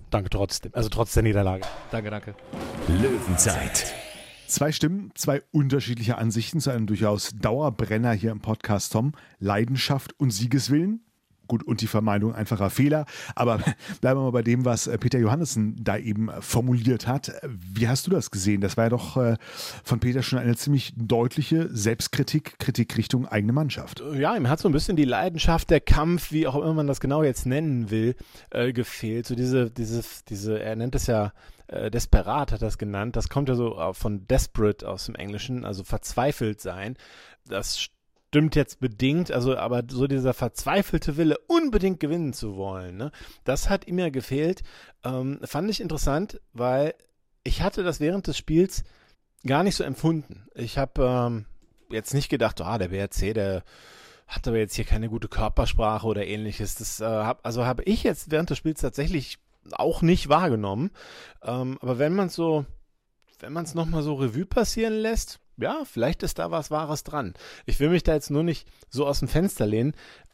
danke 0.10 0.30
trotzdem, 0.30 0.74
also 0.76 0.90
trotz 0.90 1.14
der 1.14 1.24
Niederlage. 1.24 1.62
Danke, 1.92 2.10
danke. 2.10 2.36
Löwenzeit. 2.90 3.96
Zwei 4.52 4.74
Stimmen, 4.74 5.12
zwei 5.16 5.44
unterschiedliche 5.52 6.18
Ansichten 6.18 6.60
zu 6.60 6.72
einem 6.72 6.86
durchaus 6.86 7.32
Dauerbrenner 7.40 8.12
hier 8.12 8.32
im 8.32 8.42
Podcast, 8.42 8.92
Tom. 8.92 9.14
Leidenschaft 9.40 10.20
und 10.20 10.32
Siegeswillen. 10.32 11.06
Gut, 11.52 11.64
und 11.64 11.82
die 11.82 11.88
Vermeidung 11.88 12.34
einfacher 12.34 12.70
Fehler. 12.70 13.04
Aber 13.36 13.58
bleiben 14.00 14.22
wir 14.22 14.24
mal 14.24 14.32
bei 14.32 14.42
dem, 14.42 14.64
was 14.64 14.88
äh, 14.88 14.98
Peter 14.98 15.20
Johannessen 15.20 15.76
da 15.84 15.98
eben 15.98 16.30
formuliert 16.40 17.08
hat. 17.08 17.34
Wie 17.44 17.90
hast 17.90 18.08
du 18.08 18.12
das 18.12 18.32
gesehen? 18.32 18.62
Das 18.62 18.78
war 18.78 18.86
ja 18.86 18.90
doch 18.90 19.18
äh, 19.18 19.36
von 19.84 20.00
Peter 20.00 20.24
schon 20.24 20.40
eine 20.40 20.56
ziemlich 20.56 20.94
deutliche 20.96 21.68
Selbstkritik, 21.70 22.58
Kritik 22.58 22.98
Richtung 22.98 23.28
eigene 23.28 23.52
Mannschaft. 23.52 24.02
Ja, 24.14 24.34
ihm 24.38 24.48
hat 24.48 24.60
so 24.62 24.70
ein 24.70 24.72
bisschen 24.72 24.96
die 24.96 25.04
Leidenschaft, 25.04 25.72
der 25.72 25.82
Kampf, 25.82 26.32
wie 26.32 26.48
auch 26.48 26.56
immer 26.56 26.74
man 26.74 26.88
das 26.88 27.02
genau 27.02 27.22
jetzt 27.22 27.46
nennen 27.46 27.92
will, 27.92 28.16
äh, 28.52 28.72
gefehlt. 28.72 29.28
So 29.28 29.36
diese, 29.36 29.70
diese, 29.70 30.04
diese, 30.30 30.58
er 30.58 30.78
nennt 30.78 30.96
es 30.96 31.08
ja 31.08 31.34
äh, 31.68 31.92
Desperat 31.92 32.54
hat 32.54 32.62
das 32.62 32.78
genannt. 32.78 33.18
Das 33.18 33.28
kommt 33.28 33.50
ja 33.50 33.56
so 33.56 33.78
von 33.92 34.26
desperate 34.26 34.88
aus 34.88 35.08
dem 35.08 35.16
Englischen, 35.16 35.66
also 35.66 35.84
verzweifelt 35.84 36.62
sein. 36.62 36.96
Das 37.46 37.90
stimmt 38.32 38.56
jetzt 38.56 38.80
bedingt, 38.80 39.30
also 39.30 39.58
aber 39.58 39.84
so 39.90 40.08
dieser 40.08 40.34
verzweifelte 40.34 41.18
Wille, 41.18 41.38
unbedingt 41.48 42.00
gewinnen 42.00 42.32
zu 42.32 42.56
wollen, 42.56 42.96
ne, 42.96 43.12
das 43.44 43.70
hat 43.70 43.88
ihm 43.88 44.00
ja 44.00 44.10
gefehlt. 44.10 44.64
Ähm, 45.04 45.40
fand 45.44 45.70
ich 45.70 45.82
interessant, 45.82 46.40
weil 46.54 46.94
ich 47.44 47.62
hatte 47.62 47.84
das 47.84 48.00
während 48.00 48.28
des 48.28 48.38
Spiels 48.38 48.86
gar 49.46 49.64
nicht 49.64 49.76
so 49.76 49.84
empfunden. 49.84 50.48
Ich 50.56 50.78
habe 50.78 51.04
ähm, 51.04 51.46
jetzt 51.90 52.14
nicht 52.14 52.30
gedacht, 52.30 52.62
ah, 52.62 52.78
der 52.78 52.88
BRC, 52.88 53.34
der 53.34 53.64
hat 54.28 54.48
aber 54.48 54.60
jetzt 54.60 54.76
hier 54.76 54.86
keine 54.86 55.10
gute 55.10 55.28
Körpersprache 55.28 56.08
oder 56.08 56.26
ähnliches. 56.26 56.76
Das 56.76 57.02
äh, 57.02 57.06
hab, 57.06 57.46
also 57.46 57.66
habe 57.66 57.84
ich 57.84 58.04
jetzt 58.04 58.32
während 58.32 58.50
des 58.50 58.58
Spiels 58.58 58.80
tatsächlich 58.80 59.40
auch 59.74 60.02
nicht 60.02 60.30
wahrgenommen. 60.30 60.92
Ähm, 61.44 61.78
aber 61.82 62.00
wenn 62.00 62.14
man 62.14 62.30
so, 62.30 62.66
wenn 63.42 63.52
man 63.52 63.66
es 63.66 63.76
nochmal 63.76 64.04
so 64.04 64.14
Revue 64.14 64.46
passieren 64.46 64.94
lässt, 64.94 65.42
ja, 65.62 65.84
vielleicht 65.86 66.24
ist 66.24 66.40
da 66.40 66.52
was 66.52 66.72
Wahres 66.72 67.04
dran. 67.04 67.34
Ich 67.66 67.80
will 67.80 67.90
mich 67.90 68.04
da 68.04 68.14
jetzt 68.14 68.32
nur 68.32 68.44
nicht 68.44 68.68
so 68.90 69.06
aus 69.06 69.20
dem 69.20 69.28
Fenster 69.28 69.66
lehnen, 69.66 69.94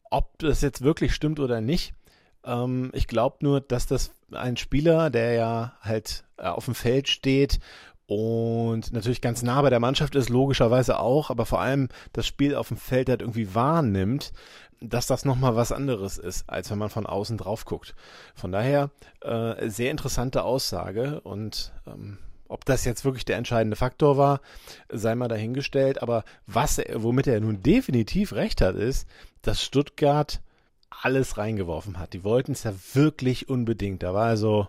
ob 0.09 0.37
das 0.39 0.61
jetzt 0.61 0.81
wirklich 0.81 1.13
stimmt 1.13 1.39
oder 1.39 1.61
nicht. 1.61 1.93
Ähm, 2.43 2.91
ich 2.93 3.07
glaube 3.07 3.37
nur, 3.41 3.61
dass 3.61 3.87
das 3.87 4.11
ein 4.31 4.57
Spieler, 4.57 5.09
der 5.09 5.33
ja 5.33 5.73
halt 5.81 6.23
äh, 6.37 6.47
auf 6.47 6.65
dem 6.65 6.75
Feld 6.75 7.07
steht 7.07 7.59
und 8.07 8.93
natürlich 8.93 9.19
ganz 9.19 9.43
nah 9.43 9.61
bei 9.61 9.69
der 9.69 9.81
Mannschaft 9.81 10.15
ist, 10.15 10.29
logischerweise 10.29 10.99
auch, 10.99 11.29
aber 11.29 11.45
vor 11.45 11.59
allem 11.59 11.89
das 12.13 12.25
Spiel 12.25 12.55
auf 12.55 12.69
dem 12.69 12.77
Feld 12.77 13.09
halt 13.09 13.21
irgendwie 13.21 13.53
wahrnimmt, 13.53 14.31
dass 14.79 15.07
das 15.07 15.25
nochmal 15.25 15.55
was 15.55 15.71
anderes 15.71 16.17
ist, 16.17 16.49
als 16.49 16.71
wenn 16.71 16.77
man 16.77 16.89
von 16.89 17.05
außen 17.05 17.37
drauf 17.37 17.65
guckt. 17.65 17.95
Von 18.33 18.51
daher 18.51 18.91
äh, 19.21 19.69
sehr 19.69 19.91
interessante 19.91 20.43
Aussage 20.43 21.19
und 21.21 21.73
ähm, 21.85 22.17
ob 22.49 22.65
das 22.65 22.85
jetzt 22.85 23.05
wirklich 23.05 23.25
der 23.25 23.37
entscheidende 23.37 23.75
Faktor 23.75 24.17
war, 24.17 24.41
sei 24.89 25.15
mal 25.15 25.27
dahingestellt. 25.27 26.01
Aber 26.01 26.23
was, 26.45 26.81
womit 26.93 27.27
er 27.27 27.39
nun 27.39 27.61
definitiv 27.63 28.33
recht 28.33 28.61
hat, 28.61 28.75
ist, 28.75 29.07
dass 29.41 29.63
Stuttgart 29.63 30.41
alles 30.89 31.37
reingeworfen 31.37 31.99
hat. 31.99 32.13
Die 32.13 32.23
wollten 32.23 32.53
es 32.53 32.63
ja 32.63 32.73
wirklich 32.93 33.49
unbedingt. 33.49 34.03
Da 34.03 34.13
war 34.13 34.27
also 34.27 34.67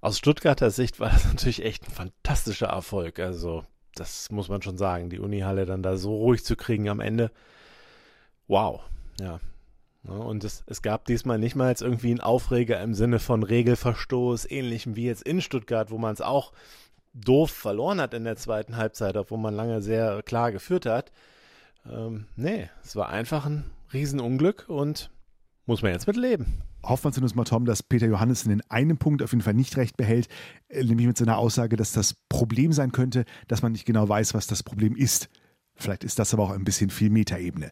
aus 0.00 0.18
Stuttgarter 0.18 0.70
Sicht 0.70 1.00
war 1.00 1.10
das 1.10 1.24
natürlich 1.32 1.64
echt 1.64 1.88
ein 1.88 1.92
fantastischer 1.92 2.68
Erfolg. 2.68 3.18
Also 3.18 3.64
das 3.94 4.30
muss 4.30 4.48
man 4.48 4.62
schon 4.62 4.78
sagen. 4.78 5.10
Die 5.10 5.18
Unihalle 5.18 5.66
dann 5.66 5.82
da 5.82 5.96
so 5.96 6.14
ruhig 6.16 6.44
zu 6.44 6.56
kriegen 6.56 6.88
am 6.88 7.00
Ende. 7.00 7.30
Wow. 8.46 8.82
Ja. 9.20 9.40
Und 10.04 10.44
es, 10.44 10.62
es 10.66 10.82
gab 10.82 11.06
diesmal 11.06 11.38
nicht 11.38 11.56
mal 11.56 11.70
jetzt 11.70 11.82
irgendwie 11.82 12.10
einen 12.10 12.20
Aufreger 12.20 12.80
im 12.80 12.94
Sinne 12.94 13.18
von 13.18 13.42
Regelverstoß, 13.42 14.48
ähnlichem 14.48 14.94
wie 14.94 15.06
jetzt 15.06 15.22
in 15.22 15.40
Stuttgart, 15.40 15.90
wo 15.90 15.98
man 15.98 16.12
es 16.12 16.20
auch 16.20 16.52
doof 17.16 17.50
verloren 17.50 18.00
hat 18.00 18.14
in 18.14 18.24
der 18.24 18.36
zweiten 18.36 18.76
Halbzeit, 18.76 19.16
obwohl 19.16 19.38
man 19.38 19.54
lange 19.54 19.82
sehr 19.82 20.22
klar 20.22 20.52
geführt 20.52 20.86
hat. 20.86 21.12
Ähm, 21.90 22.26
nee, 22.36 22.68
es 22.84 22.96
war 22.96 23.08
einfach 23.08 23.46
ein 23.46 23.64
Riesenunglück 23.92 24.66
und 24.68 25.10
muss 25.64 25.82
man 25.82 25.92
jetzt 25.92 26.06
mit 26.06 26.16
leben. 26.16 26.62
hoffen 26.82 27.04
wir 27.04 27.12
zumindest 27.12 27.36
mal, 27.36 27.44
Tom, 27.44 27.64
dass 27.64 27.82
Peter 27.82 28.06
Johannessen 28.06 28.52
in 28.52 28.62
einem 28.68 28.98
Punkt 28.98 29.22
auf 29.22 29.32
jeden 29.32 29.42
Fall 29.42 29.54
nicht 29.54 29.76
recht 29.76 29.96
behält, 29.96 30.28
äh, 30.68 30.84
nämlich 30.84 31.06
mit 31.06 31.18
seiner 31.18 31.38
Aussage, 31.38 31.76
dass 31.76 31.92
das 31.92 32.14
Problem 32.28 32.72
sein 32.72 32.92
könnte, 32.92 33.24
dass 33.48 33.62
man 33.62 33.72
nicht 33.72 33.84
genau 33.84 34.08
weiß, 34.08 34.34
was 34.34 34.46
das 34.46 34.62
Problem 34.62 34.94
ist. 34.94 35.28
Vielleicht 35.76 36.04
ist 36.04 36.18
das 36.18 36.32
aber 36.32 36.44
auch 36.44 36.50
ein 36.50 36.64
bisschen 36.64 36.90
viel 36.90 37.10
Metaebene. 37.10 37.70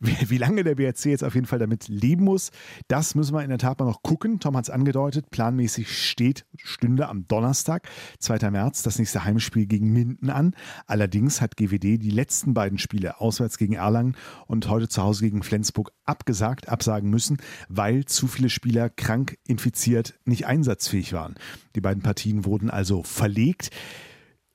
Wie, 0.00 0.38
lange 0.38 0.64
der 0.64 0.74
BRC 0.74 1.06
jetzt 1.06 1.24
auf 1.24 1.34
jeden 1.34 1.46
Fall 1.46 1.58
damit 1.58 1.88
leben 1.88 2.24
muss, 2.24 2.50
das 2.88 3.14
müssen 3.14 3.34
wir 3.34 3.42
in 3.42 3.48
der 3.48 3.58
Tat 3.58 3.78
mal 3.78 3.86
noch 3.86 4.02
gucken. 4.02 4.40
Tom 4.40 4.56
hat 4.56 4.64
es 4.64 4.70
angedeutet, 4.70 5.30
planmäßig 5.30 5.96
steht, 5.96 6.44
stünde 6.56 7.08
am 7.08 7.26
Donnerstag, 7.26 7.88
2. 8.18 8.50
März, 8.50 8.82
das 8.82 8.98
nächste 8.98 9.24
Heimspiel 9.24 9.66
gegen 9.66 9.92
Minden 9.92 10.30
an. 10.30 10.54
Allerdings 10.86 11.40
hat 11.40 11.56
GWD 11.56 11.98
die 11.98 12.10
letzten 12.10 12.54
beiden 12.54 12.78
Spiele 12.78 13.20
auswärts 13.20 13.56
gegen 13.56 13.74
Erlangen 13.74 14.16
und 14.46 14.68
heute 14.68 14.88
zu 14.88 15.02
Hause 15.02 15.24
gegen 15.24 15.42
Flensburg 15.42 15.92
abgesagt, 16.04 16.68
absagen 16.68 17.08
müssen, 17.08 17.38
weil 17.68 18.04
zu 18.04 18.26
viele 18.26 18.50
Spieler 18.50 18.90
krank, 18.90 19.38
infiziert, 19.46 20.18
nicht 20.24 20.46
einsatzfähig 20.46 21.12
waren. 21.12 21.36
Die 21.76 21.80
beiden 21.80 22.02
Partien 22.02 22.44
wurden 22.44 22.68
also 22.68 23.02
verlegt. 23.02 23.70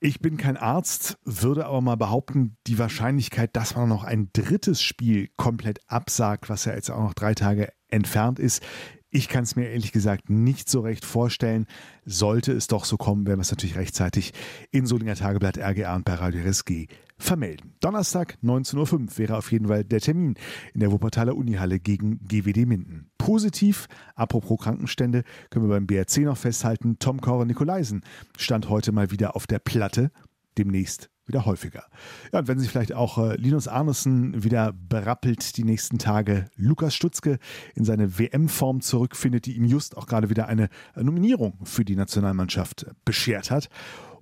Ich 0.02 0.20
bin 0.20 0.38
kein 0.38 0.56
Arzt, 0.56 1.18
würde 1.24 1.66
aber 1.66 1.82
mal 1.82 1.96
behaupten, 1.96 2.56
die 2.66 2.78
Wahrscheinlichkeit, 2.78 3.54
dass 3.54 3.76
man 3.76 3.90
noch 3.90 4.02
ein 4.02 4.30
drittes 4.32 4.80
Spiel 4.80 5.28
komplett 5.36 5.80
absagt, 5.88 6.48
was 6.48 6.64
ja 6.64 6.74
jetzt 6.74 6.90
auch 6.90 7.02
noch 7.02 7.12
drei 7.12 7.34
Tage 7.34 7.70
entfernt 7.88 8.38
ist, 8.38 8.62
ich 9.10 9.28
kann 9.28 9.42
es 9.42 9.56
mir 9.56 9.68
ehrlich 9.68 9.92
gesagt 9.92 10.30
nicht 10.30 10.68
so 10.68 10.80
recht 10.80 11.04
vorstellen. 11.04 11.66
Sollte 12.04 12.52
es 12.52 12.68
doch 12.68 12.84
so 12.84 12.96
kommen, 12.96 13.26
werden 13.26 13.38
wir 13.38 13.42
es 13.42 13.50
natürlich 13.50 13.76
rechtzeitig 13.76 14.32
in 14.70 14.86
Solinger 14.86 15.16
Tageblatt 15.16 15.58
RGA 15.58 15.96
und 15.96 16.04
bei 16.04 16.14
Radio 16.14 16.42
RSG 16.42 16.86
vermelden. 17.18 17.74
Donnerstag 17.80 18.38
19.05 18.42 18.92
Uhr 18.92 19.18
wäre 19.18 19.36
auf 19.36 19.52
jeden 19.52 19.68
Fall 19.68 19.84
der 19.84 20.00
Termin 20.00 20.34
in 20.72 20.80
der 20.80 20.90
Wuppertaler 20.90 21.36
Unihalle 21.36 21.78
gegen 21.78 22.20
GWD 22.26 22.66
Minden. 22.66 23.10
Positiv, 23.18 23.88
apropos 24.14 24.60
Krankenstände, 24.60 25.24
können 25.50 25.66
wir 25.66 25.74
beim 25.74 25.86
BRC 25.86 26.18
noch 26.18 26.38
festhalten, 26.38 26.98
Tom 26.98 27.20
Korre 27.20 27.46
Nikolaisen 27.46 28.02
stand 28.38 28.68
heute 28.68 28.92
mal 28.92 29.10
wieder 29.10 29.36
auf 29.36 29.46
der 29.46 29.58
Platte, 29.58 30.10
demnächst 30.56 31.10
wieder 31.30 31.46
häufiger. 31.46 31.84
Ja, 32.32 32.40
und 32.40 32.48
wenn 32.48 32.58
sich 32.58 32.70
vielleicht 32.70 32.92
auch 32.92 33.18
äh, 33.18 33.36
Linus 33.36 33.68
Arnesen 33.68 34.42
wieder 34.42 34.72
berappelt 34.72 35.56
die 35.56 35.64
nächsten 35.64 35.98
Tage, 35.98 36.46
Lukas 36.56 36.94
Stutzke 36.94 37.38
in 37.74 37.84
seine 37.84 38.18
WM-Form 38.18 38.80
zurückfindet, 38.80 39.46
die 39.46 39.56
ihm 39.56 39.64
just 39.64 39.96
auch 39.96 40.06
gerade 40.06 40.28
wieder 40.28 40.48
eine 40.48 40.68
Nominierung 40.96 41.58
für 41.64 41.84
die 41.84 41.96
Nationalmannschaft 41.96 42.86
beschert 43.04 43.50
hat 43.50 43.68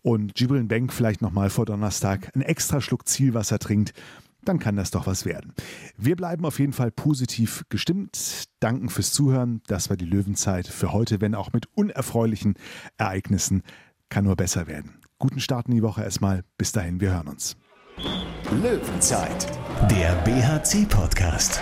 und 0.03 0.35
Gibran 0.35 0.69
Bank 0.69 0.93
vielleicht 0.93 1.23
nochmal 1.23 1.51
vor 1.51 1.65
Donnerstag 1.65 2.31
einen 2.35 2.43
extra 2.43 2.81
Schluck 2.81 3.09
Zielwasser 3.09 3.59
trinkt, 3.59 3.95
dann 4.45 4.59
kann 4.59 4.77
das 4.77 4.91
doch 4.91 5.07
was 5.07 5.25
werden. 5.25 5.53
Wir 5.97 6.17
bleiben 6.17 6.45
auf 6.45 6.59
jeden 6.59 6.73
Fall 6.73 6.91
positiv 6.91 7.65
gestimmt. 7.69 8.45
Danken 8.61 8.89
fürs 8.89 9.13
Zuhören. 9.13 9.63
Das 9.67 9.91
war 9.91 9.97
die 9.97 10.07
Löwenzeit 10.07 10.67
für 10.67 10.93
heute, 10.93 11.21
wenn 11.21 11.35
auch 11.35 11.53
mit 11.53 11.67
unerfreulichen 11.75 12.55
Ereignissen. 12.97 13.63
Kann 14.09 14.25
nur 14.25 14.37
besser 14.37 14.67
werden. 14.67 14.99
Guten 15.21 15.41
Start 15.41 15.67
in 15.67 15.75
die 15.75 15.83
Woche 15.83 16.05
erstmal. 16.05 16.45
Bis 16.59 16.71
dahin, 16.71 17.01
wir 17.01 17.11
hören 17.11 17.27
uns. 17.27 17.57
Löwenzeit, 18.53 19.49
der 19.91 20.15
BHC-Podcast. 20.23 21.61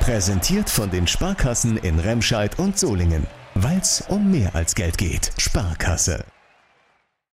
Präsentiert 0.00 0.68
von 0.68 0.90
den 0.90 1.06
Sparkassen 1.06 1.78
in 1.78 1.98
Remscheid 1.98 2.58
und 2.58 2.78
Solingen. 2.78 3.26
Weil 3.54 3.78
es 3.78 4.02
um 4.08 4.30
mehr 4.30 4.54
als 4.54 4.74
Geld 4.74 4.98
geht. 4.98 5.30
Sparkasse. 5.38 6.26